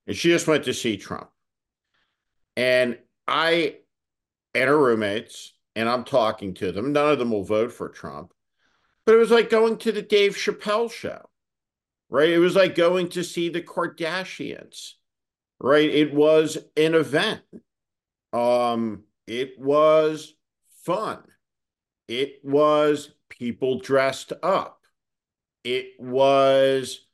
[0.08, 1.30] and she just went to see Trump.
[2.56, 2.98] And
[3.28, 3.78] I
[4.54, 6.94] and her roommates, and I'm talking to them.
[6.94, 8.34] None of them will vote for Trump.
[9.06, 11.30] But it was like going to the Dave Chappelle show,
[12.10, 12.30] right?
[12.30, 14.94] It was like going to see the Kardashians,
[15.60, 15.90] right?
[15.90, 17.42] It was an event.
[18.32, 20.34] Um, it was
[20.84, 21.24] fun.
[22.08, 24.80] It was people dressed up.
[25.64, 27.06] It was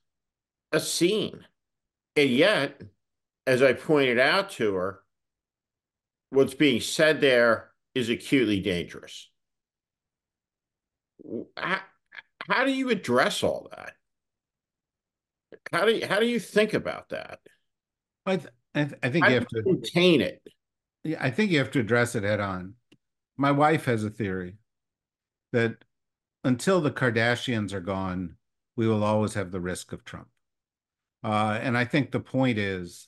[0.72, 1.46] a scene.
[2.20, 2.82] And yet,
[3.48, 5.00] as I pointed out to her,
[6.32, 9.30] what's being said there is acutely dangerous.
[11.56, 11.80] How,
[12.42, 13.94] how do you address all that?
[15.72, 17.40] How do you, how do you think about that?
[18.26, 20.42] I, th- I, th- I think how you have you to contain it.
[21.06, 22.74] Yeah, I think you have to address it head on.
[23.38, 24.56] My wife has a theory
[25.54, 25.86] that
[26.44, 28.36] until the Kardashians are gone,
[28.76, 30.28] we will always have the risk of Trump.
[31.24, 33.08] Uh, and I think the point is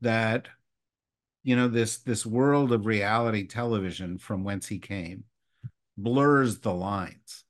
[0.00, 0.48] that
[1.42, 5.24] you know this this world of reality television from whence he came
[5.96, 7.44] blurs the lines,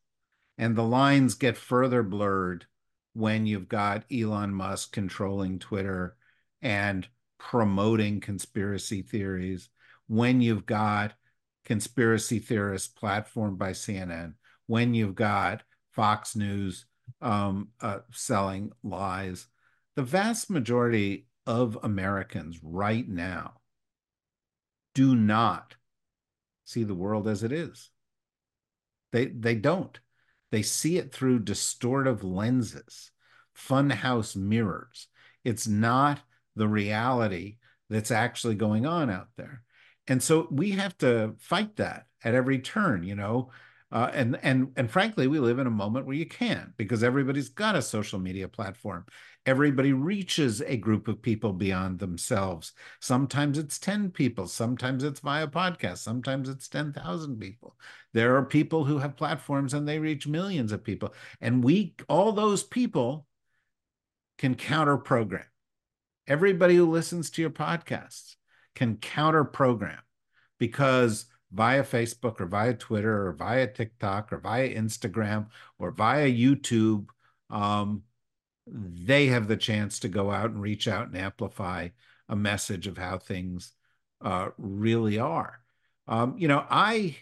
[0.58, 2.66] and the lines get further blurred
[3.12, 6.16] when you've got Elon Musk controlling Twitter
[6.62, 7.06] and
[7.38, 9.68] promoting conspiracy theories,
[10.06, 11.14] when you've got
[11.64, 14.34] conspiracy theorists platformed by CNN,
[14.66, 15.62] when you've got
[15.92, 16.86] Fox News
[17.20, 19.46] um, uh, selling lies.
[20.00, 23.60] The vast majority of Americans right now
[24.94, 25.74] do not
[26.64, 27.90] see the world as it is.
[29.12, 30.00] They they don't.
[30.52, 33.10] They see it through distortive lenses,
[33.54, 35.08] funhouse mirrors.
[35.44, 36.20] It's not
[36.56, 37.58] the reality
[37.90, 39.64] that's actually going on out there.
[40.06, 43.50] And so we have to fight that at every turn, you know.
[43.92, 47.48] Uh, and and and frankly, we live in a moment where you can't because everybody's
[47.48, 49.04] got a social media platform.
[49.46, 52.72] Everybody reaches a group of people beyond themselves.
[53.00, 57.76] Sometimes it's 10 people, sometimes it's via podcast, sometimes it's 10,000 people.
[58.12, 61.14] There are people who have platforms and they reach millions of people.
[61.40, 63.26] And we, all those people,
[64.36, 65.44] can counter program.
[66.26, 68.36] Everybody who listens to your podcasts
[68.74, 70.00] can counter program
[70.58, 75.48] because via Facebook or via Twitter or via TikTok or via Instagram
[75.78, 77.06] or via YouTube,
[77.50, 78.02] um,
[78.66, 81.88] they have the chance to go out and reach out and amplify
[82.28, 83.72] a message of how things
[84.20, 85.60] uh, really are.
[86.06, 87.16] Um, you know, I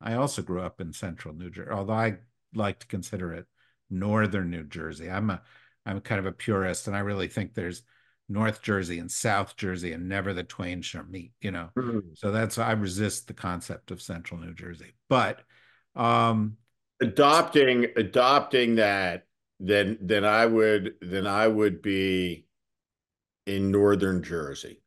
[0.00, 2.18] I also grew up in central New Jersey, although I
[2.54, 3.46] like to consider it
[3.90, 5.10] northern New Jersey.
[5.10, 5.42] I'm a
[5.86, 7.82] I'm kind of a purist, and I really think there's
[8.28, 11.32] North Jersey and South Jersey, and never the twain shall meet.
[11.40, 11.98] You know, mm-hmm.
[12.14, 14.94] so that's I resist the concept of central New Jersey.
[15.08, 15.40] But
[15.94, 16.56] um,
[17.02, 19.26] adopting adopting that,
[19.60, 22.46] then then I would then I would be
[23.46, 24.82] in northern Jersey.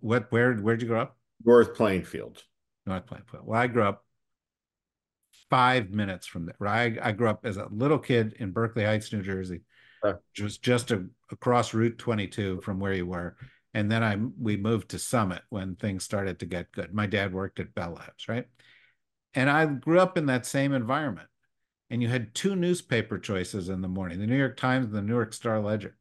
[0.00, 0.30] What?
[0.30, 0.54] Where?
[0.54, 1.16] Where'd you grow up?
[1.44, 2.42] North Plainfield.
[2.86, 3.46] North Plainfield.
[3.46, 4.04] Well, I grew up
[5.48, 6.68] five minutes from there.
[6.68, 9.62] I, I grew up as a little kid in Berkeley Heights, New Jersey
[10.02, 13.36] Uh, which was just a, across Route 22 from where you were.
[13.74, 16.94] And then I we moved to Summit when things started to get good.
[16.94, 18.46] My dad worked at Bell Labs, right?
[19.34, 21.28] And I grew up in that same environment.
[21.90, 25.02] And you had two newspaper choices in the morning, the New York Times and the
[25.02, 25.96] Newark Star Ledger.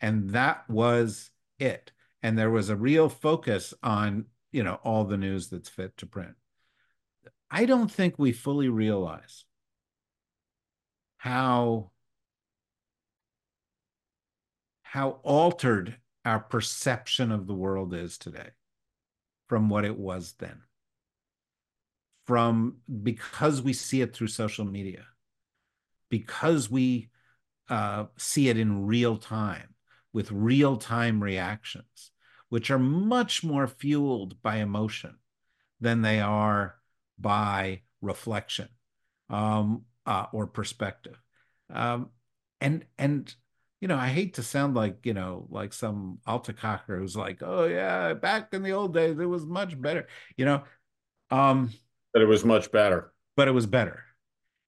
[0.00, 1.92] And that was it.
[2.22, 6.06] And there was a real focus on, you know, all the news that's fit to
[6.06, 6.34] print.
[7.50, 9.44] I don't think we fully realize
[11.16, 11.90] how
[14.94, 18.50] how altered our perception of the world is today
[19.48, 20.62] from what it was then.
[22.28, 25.04] From because we see it through social media,
[26.10, 27.10] because we
[27.68, 29.74] uh, see it in real time
[30.12, 32.12] with real time reactions,
[32.48, 35.16] which are much more fueled by emotion
[35.80, 36.76] than they are
[37.18, 38.68] by reflection
[39.28, 41.20] um, uh, or perspective.
[41.68, 42.10] Um,
[42.60, 43.34] and and
[43.84, 47.66] you know, I hate to sound like, you know, like some Altacocker who's like, oh
[47.66, 50.08] yeah, back in the old days, it was much better,
[50.38, 50.62] you know.
[51.30, 51.70] Um,
[52.14, 53.12] but it was much better.
[53.36, 54.02] But it was better.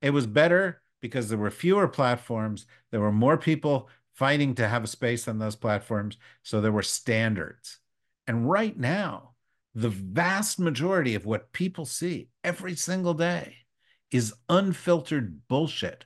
[0.03, 4.85] It was better because there were fewer platforms, there were more people fighting to have
[4.85, 7.79] a space on those platforms, so there were standards.
[8.27, 9.31] And right now,
[9.75, 13.57] the vast majority of what people see every single day
[14.11, 16.05] is unfiltered bullshit.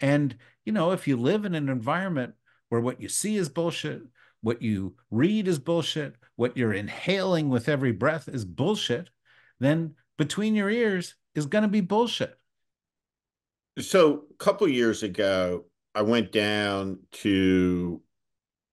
[0.00, 2.34] And you know, if you live in an environment
[2.68, 4.02] where what you see is bullshit,
[4.40, 9.10] what you read is bullshit, what you're inhaling with every breath is bullshit,
[9.58, 12.38] then between your ears is going to be bullshit.
[13.78, 18.02] So, a couple years ago, I went down to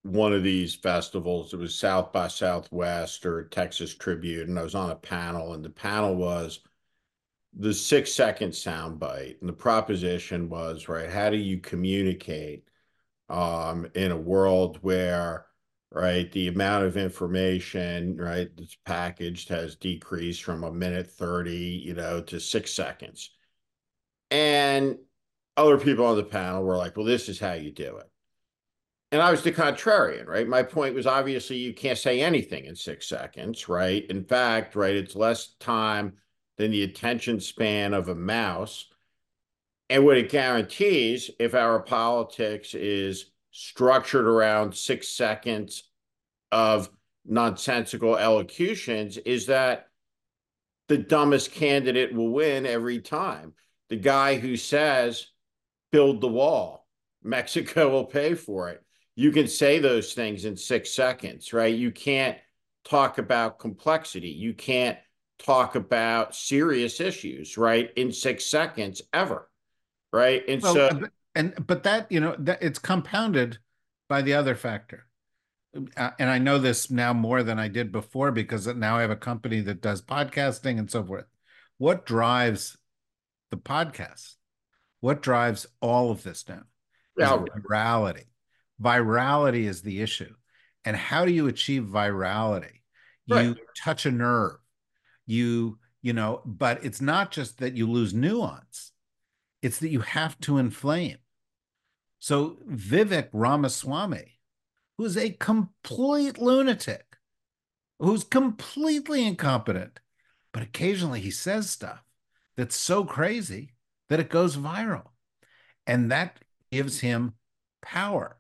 [0.04, 1.54] one of these festivals.
[1.54, 5.64] It was South by Southwest or Texas Tribune, and I was on a panel, and
[5.64, 6.60] the panel was
[7.56, 9.40] the six second soundbite.
[9.40, 12.64] And the proposition was, right, how do you communicate
[13.30, 15.48] um, in a world where,
[15.92, 21.94] right, the amount of information, right, that's packaged has decreased from a minute 30, you
[21.94, 23.32] know, to six seconds.
[24.30, 24.98] And
[25.56, 28.10] other people on the panel were like, well, this is how you do it.
[29.12, 30.48] And I was the contrarian, right?
[30.48, 34.06] My point was obviously you can't say anything in six seconds, right?
[34.10, 36.14] In fact, right, it's less time
[36.58, 38.88] than the attention span of a mouse.
[39.90, 45.84] And what it guarantees, if our politics is structured around six seconds
[46.52, 46.90] of
[47.26, 49.88] nonsensical elocutions, is that
[50.88, 53.54] the dumbest candidate will win every time.
[53.90, 55.28] The guy who says,
[55.92, 56.88] build the wall,
[57.24, 58.84] Mexico will pay for it.
[59.16, 61.74] You can say those things in six seconds, right?
[61.74, 62.38] You can't
[62.84, 64.30] talk about complexity.
[64.30, 64.98] You can't
[65.40, 69.50] talk about serious issues, right, in six seconds ever,
[70.12, 70.44] right?
[70.48, 71.02] And well, so,
[71.36, 73.60] and but that you know that it's compounded
[74.10, 75.06] by the other factor.
[75.96, 79.12] Uh, and I know this now more than I did before because now I have
[79.12, 81.26] a company that does podcasting and so forth.
[81.78, 82.78] What drives
[83.52, 84.36] the podcast?
[85.02, 86.64] What drives all of this now?
[87.18, 88.26] Is virality.
[88.82, 90.34] Virality is the issue.
[90.86, 92.82] And how do you achieve virality?
[93.30, 93.48] Right.
[93.48, 94.58] You touch a nerve
[95.28, 98.92] you you know but it's not just that you lose nuance.
[99.62, 101.18] It's that you have to inflame.
[102.20, 104.40] So vivek ramaswamy
[104.98, 107.18] who's a complete lunatic
[108.00, 110.00] who's completely incompetent
[110.52, 112.04] but occasionally he says stuff
[112.56, 113.74] that's so crazy
[114.10, 115.10] that it goes viral.
[115.86, 116.40] And that
[116.72, 117.36] gives him
[117.82, 118.38] power.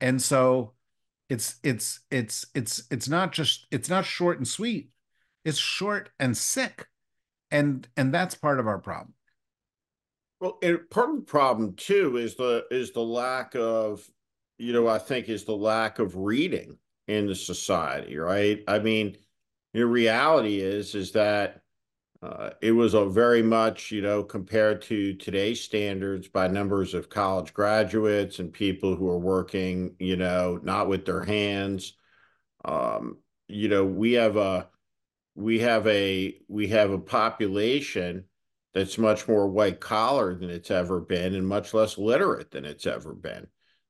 [0.00, 0.72] And so
[1.30, 4.90] it's it's it's it's it's not just it's not short and sweet
[5.44, 6.86] is short and sick
[7.50, 9.14] and and that's part of our problem.
[10.40, 14.08] Well and part of the problem too is the is the lack of
[14.58, 18.62] you know i think is the lack of reading in the society right?
[18.66, 19.16] I mean
[19.72, 21.60] the reality is is that
[22.22, 27.08] uh, it was a very much you know compared to today's standards by numbers of
[27.08, 31.94] college graduates and people who are working you know not with their hands.
[32.64, 34.68] Um, you know we have a
[35.34, 38.24] we have a we have a population
[38.72, 42.86] that's much more white collar than it's ever been and much less literate than it's
[42.86, 43.46] ever been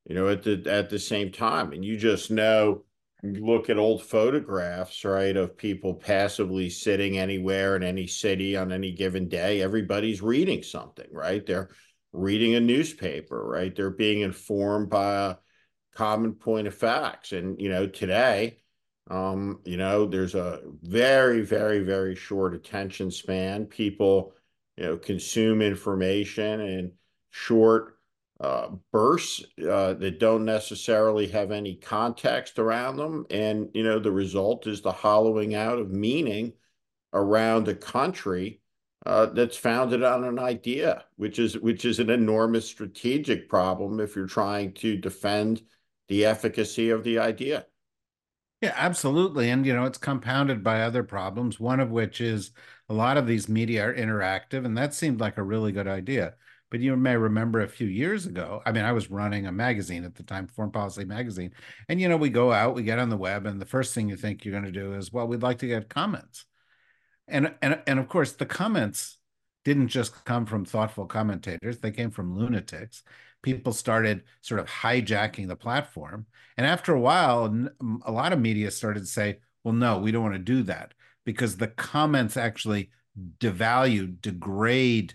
[0.06, 1.72] you know at the at the same time.
[1.72, 2.84] And you just know
[3.22, 8.92] look at old photographs right of people passively sitting anywhere in any city on any
[8.92, 9.62] given day.
[9.62, 11.44] Everybody's reading something right?
[11.44, 11.70] They're
[12.12, 13.74] reading a newspaper right?
[13.74, 15.36] They're being informed by a
[15.94, 17.32] common point of facts.
[17.32, 18.58] And you know today
[19.10, 23.66] um, you know, there's a very, very, very short attention span.
[23.66, 24.32] People,
[24.76, 26.92] you know, consume information in
[27.30, 27.98] short
[28.40, 33.26] uh, bursts uh, that don't necessarily have any context around them.
[33.30, 36.54] And, you know, the result is the hollowing out of meaning
[37.12, 38.60] around a country
[39.06, 44.16] uh, that's founded on an idea, which is which is an enormous strategic problem if
[44.16, 45.62] you're trying to defend
[46.08, 47.66] the efficacy of the idea.
[48.64, 49.50] Yeah, absolutely.
[49.50, 52.52] And, you know, it's compounded by other problems, one of which is
[52.88, 56.32] a lot of these media are interactive, and that seemed like a really good idea.
[56.70, 60.02] But you may remember a few years ago, I mean, I was running a magazine
[60.04, 61.52] at the time, Foreign Policy Magazine.
[61.90, 64.08] And, you know, we go out, we get on the web, and the first thing
[64.08, 66.46] you think you're going to do is, well, we'd like to get comments.
[67.28, 69.18] And, and, and of course, the comments
[69.66, 73.02] didn't just come from thoughtful commentators, they came from lunatics
[73.44, 76.26] people started sort of hijacking the platform.
[76.56, 77.54] And after a while,
[78.06, 80.94] a lot of media started to say, well, no, we don't want to do that
[81.24, 82.90] because the comments actually
[83.38, 85.14] devalue, degrade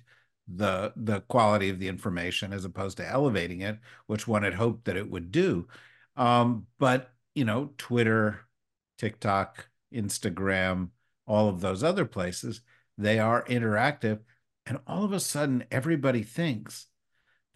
[0.52, 4.86] the the quality of the information as opposed to elevating it, which one had hoped
[4.86, 5.68] that it would do.
[6.16, 8.42] Um, but you know, Twitter,
[8.98, 10.90] TikTok, Instagram,
[11.28, 12.62] all of those other places,
[12.98, 14.20] they are interactive.
[14.66, 16.89] And all of a sudden, everybody thinks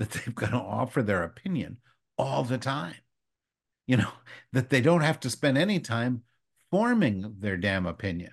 [0.04, 1.78] that they've got to offer their opinion
[2.18, 2.96] all the time.
[3.88, 4.12] You know,
[4.52, 6.24] that they don't have to spend any time
[6.72, 8.32] forming their damn opinion.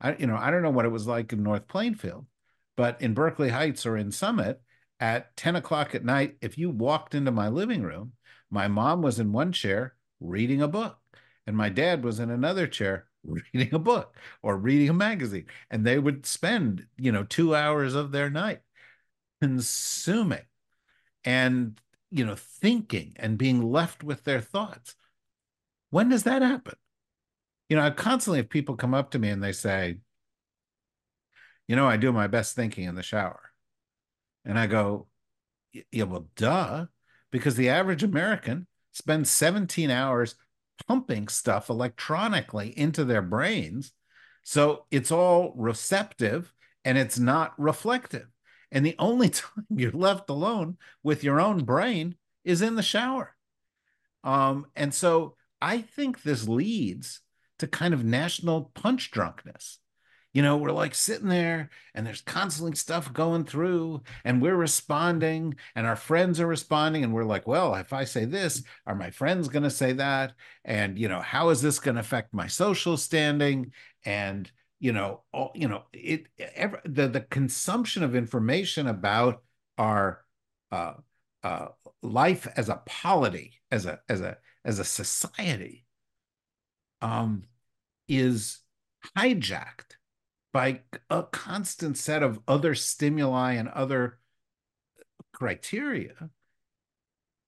[0.00, 2.26] I, you know, I don't know what it was like in North Plainfield,
[2.76, 4.60] but in Berkeley Heights or in Summit
[4.98, 8.12] at 10 o'clock at night, if you walked into my living room,
[8.50, 10.98] my mom was in one chair reading a book,
[11.46, 15.46] and my dad was in another chair reading a book or reading a magazine.
[15.70, 18.60] And they would spend, you know, two hours of their night
[19.40, 20.42] consuming
[21.26, 21.78] and
[22.10, 24.94] you know thinking and being left with their thoughts
[25.90, 26.76] when does that happen
[27.68, 29.96] you know i constantly have people come up to me and they say
[31.68, 33.40] you know, I do my best thinking in the shower.
[34.44, 35.08] And I go,
[35.90, 36.86] yeah, well, duh,
[37.32, 40.36] because the average American spends 17 hours
[40.86, 43.92] pumping stuff electronically into their brains.
[44.44, 46.52] So it's all receptive
[46.84, 48.28] and it's not reflective.
[48.76, 53.34] And the only time you're left alone with your own brain is in the shower.
[54.22, 57.22] Um, and so I think this leads
[57.58, 59.78] to kind of national punch drunkenness
[60.36, 65.54] you know, we're like sitting there and there's constantly stuff going through and we're responding
[65.74, 69.08] and our friends are responding and we're like, well, if I say this, are my
[69.08, 70.34] friends going to say that?
[70.62, 73.72] And, you know, how is this going to affect my social standing?
[74.04, 79.42] And, you know, all, you know, it, ever, the, the consumption of information about
[79.78, 80.24] our,
[80.70, 80.94] uh,
[81.42, 81.68] uh,
[82.02, 85.86] life as a polity, as a, as a, as a society,
[87.00, 87.44] um,
[88.08, 88.60] is
[89.16, 89.96] hijacked
[90.52, 94.18] by a constant set of other stimuli and other
[95.32, 96.30] criteria.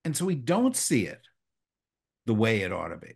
[0.05, 1.23] And so we don't see it
[2.27, 3.15] the way it ought to be.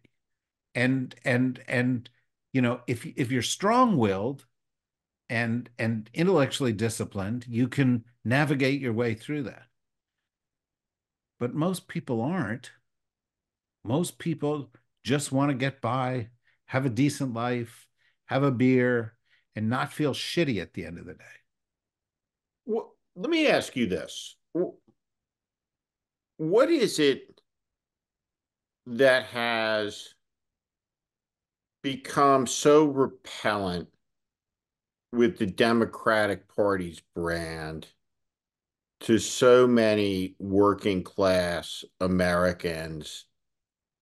[0.74, 2.08] And and and
[2.52, 4.44] you know, if if you're strong-willed
[5.28, 9.64] and and intellectually disciplined, you can navigate your way through that.
[11.40, 12.70] But most people aren't.
[13.84, 14.70] Most people
[15.02, 16.28] just want to get by,
[16.66, 17.88] have a decent life,
[18.26, 19.14] have a beer,
[19.56, 21.24] and not feel shitty at the end of the day.
[22.64, 24.36] Well, let me ask you this.
[26.36, 27.40] What is it
[28.86, 30.14] that has
[31.82, 33.88] become so repellent
[35.12, 37.86] with the Democratic Party's brand
[39.00, 43.26] to so many working class Americans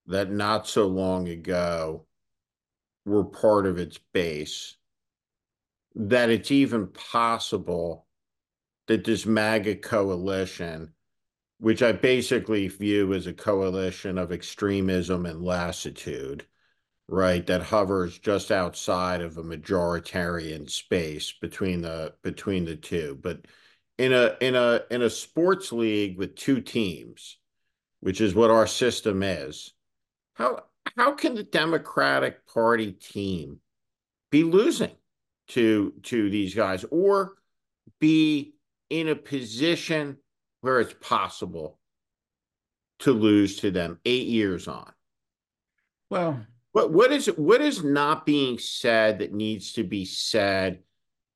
[0.07, 2.07] that not so long ago
[3.07, 4.77] were part of its base?
[5.95, 8.07] that it's even possible
[8.87, 10.93] that this MAGA coalition,
[11.59, 16.47] which I basically view as a coalition of extremism and lassitude,
[17.11, 23.19] right, that hovers just outside of a majoritarian space between the between the two.
[23.21, 23.47] But
[23.99, 27.39] in a in a in a sports league with two teams,
[28.01, 29.73] which is what our system is,
[30.35, 30.65] how
[30.97, 33.61] how can the Democratic Party team
[34.31, 34.93] be losing?
[35.51, 37.35] to to these guys or
[37.99, 38.55] be
[38.89, 40.17] in a position
[40.61, 41.79] where it's possible
[43.01, 44.91] to lose to them eight years on.
[46.09, 46.41] Well,
[46.73, 50.81] what what is what is not being said that needs to be said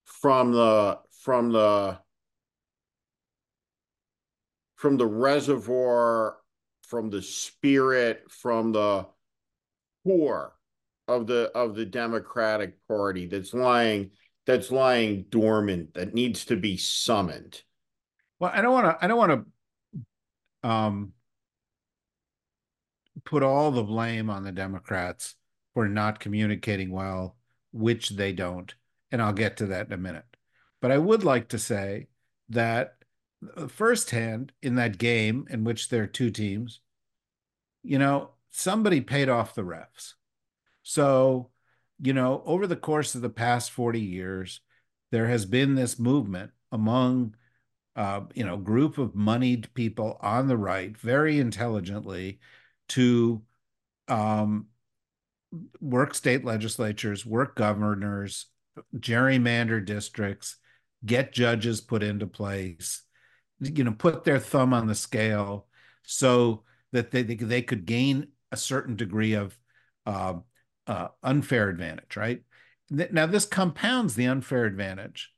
[0.04, 1.98] from the from the
[4.76, 6.36] from the reservoir,
[6.82, 9.06] from the spirit, from the
[10.04, 10.54] core
[11.08, 14.10] of the of the Democratic Party that's lying
[14.46, 17.62] that's lying dormant that needs to be summoned.
[18.38, 19.46] Well, I don't want to I don't want
[20.62, 21.12] to um
[23.24, 25.34] put all the blame on the Democrats
[25.72, 27.36] for not communicating well,
[27.72, 28.74] which they don't,
[29.10, 30.24] and I'll get to that in a minute.
[30.80, 32.08] But I would like to say
[32.50, 32.96] that
[33.56, 36.80] uh, firsthand in that game in which there are two teams,
[37.82, 40.14] you know, somebody paid off the refs
[40.84, 41.50] so,
[41.98, 44.60] you know, over the course of the past 40 years,
[45.10, 47.34] there has been this movement among,
[47.96, 52.38] uh, you know, group of moneyed people on the right, very intelligently,
[52.88, 53.42] to
[54.08, 54.66] um,
[55.80, 58.46] work state legislatures, work governors,
[58.96, 60.56] gerrymander districts,
[61.04, 63.02] get judges put into place,
[63.60, 65.66] you know, put their thumb on the scale
[66.02, 66.62] so
[66.92, 69.56] that they, they, they could gain a certain degree of
[70.06, 70.34] uh,
[70.86, 72.42] uh, unfair advantage, right?
[72.90, 75.32] Now, this compounds the unfair advantage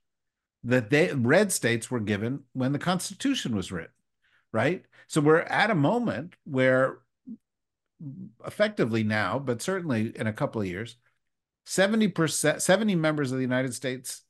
[0.65, 3.93] that they red states were given when the Constitution was written,
[4.53, 4.83] right?
[5.07, 6.99] So we're at a moment where
[8.47, 10.97] effectively now, but certainly in a couple of years,
[11.67, 14.23] 70%, 70 members of the United States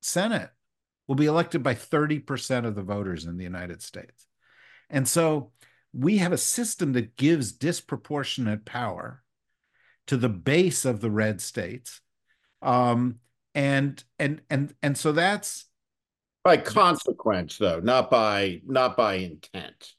[0.00, 0.50] Senate
[1.06, 4.26] will be elected by 30% of the voters in the United States.
[4.88, 5.52] And so
[5.92, 9.22] we have a system that gives disproportionate power
[10.06, 12.00] to the base of the red states.
[12.60, 13.16] Um,
[13.54, 15.66] and and and and so that's
[16.42, 19.92] by consequence though not by not by intent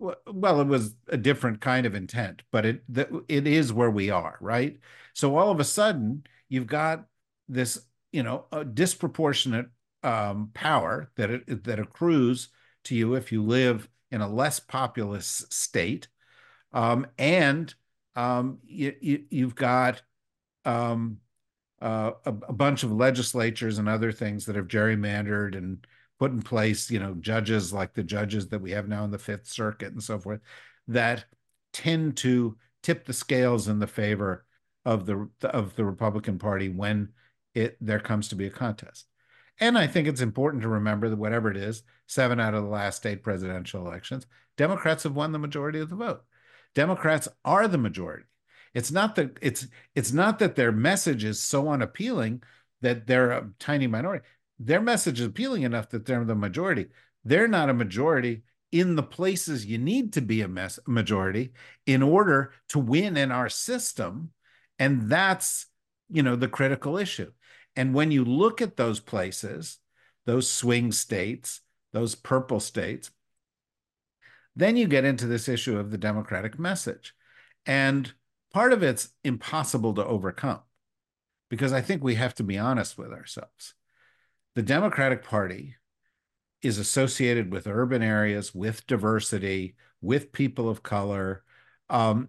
[0.00, 2.82] well it was a different kind of intent but it
[3.28, 4.78] it is where we are right?
[5.14, 7.04] So all of a sudden you've got
[7.48, 7.78] this
[8.12, 9.66] you know a disproportionate
[10.02, 12.48] um, power that it that accrues
[12.84, 16.08] to you if you live in a less populous state.
[16.72, 17.72] Um, and
[18.16, 20.02] um, you, you, have got
[20.64, 21.18] um,
[21.80, 25.84] uh, a, a, bunch of legislatures and other things that have gerrymandered and
[26.20, 29.18] put in place, you know, judges like the judges that we have now in the
[29.18, 30.40] Fifth Circuit and so forth,
[30.86, 31.24] that
[31.72, 34.44] tend to tip the scales in the favor
[34.84, 37.08] of the of the Republican Party when
[37.54, 39.06] it there comes to be a contest.
[39.58, 42.70] And I think it's important to remember that whatever it is, seven out of the
[42.70, 44.26] last eight presidential elections,
[44.58, 46.22] Democrats have won the majority of the vote.
[46.74, 48.24] Democrats are the majority.
[48.74, 52.42] It's not that it's it's not that their message is so unappealing
[52.82, 54.24] that they're a tiny minority.
[54.62, 56.86] Their message is appealing enough that they're the majority.
[57.24, 61.52] They're not a majority in the places you need to be a majority
[61.86, 64.30] in order to win in our system.
[64.78, 65.66] And that's
[66.10, 67.32] you know the critical issue.
[67.74, 69.78] And when you look at those places
[70.26, 73.10] those swing states those purple states
[74.54, 77.14] then you get into this issue of the democratic message.
[77.64, 78.12] And
[78.52, 80.60] part of it's impossible to overcome
[81.48, 83.74] because i think we have to be honest with ourselves
[84.60, 85.74] the democratic party
[86.60, 91.42] is associated with urban areas, with diversity, with people of color.
[91.88, 92.28] Um,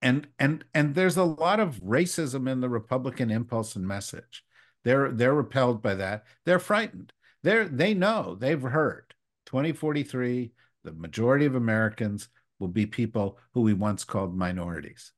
[0.00, 4.44] and and and there's a lot of racism in the Republican impulse and message.
[4.84, 6.22] They're they're repelled by that.
[6.46, 7.12] They're frightened.
[7.42, 9.12] They're they know they've heard
[9.46, 10.52] 2043.
[10.84, 12.28] The majority of Americans
[12.60, 15.10] will be people who we once called minorities.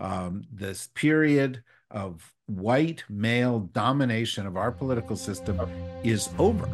[0.00, 5.60] Um, this period of white male domination of our political system
[6.04, 6.68] is over.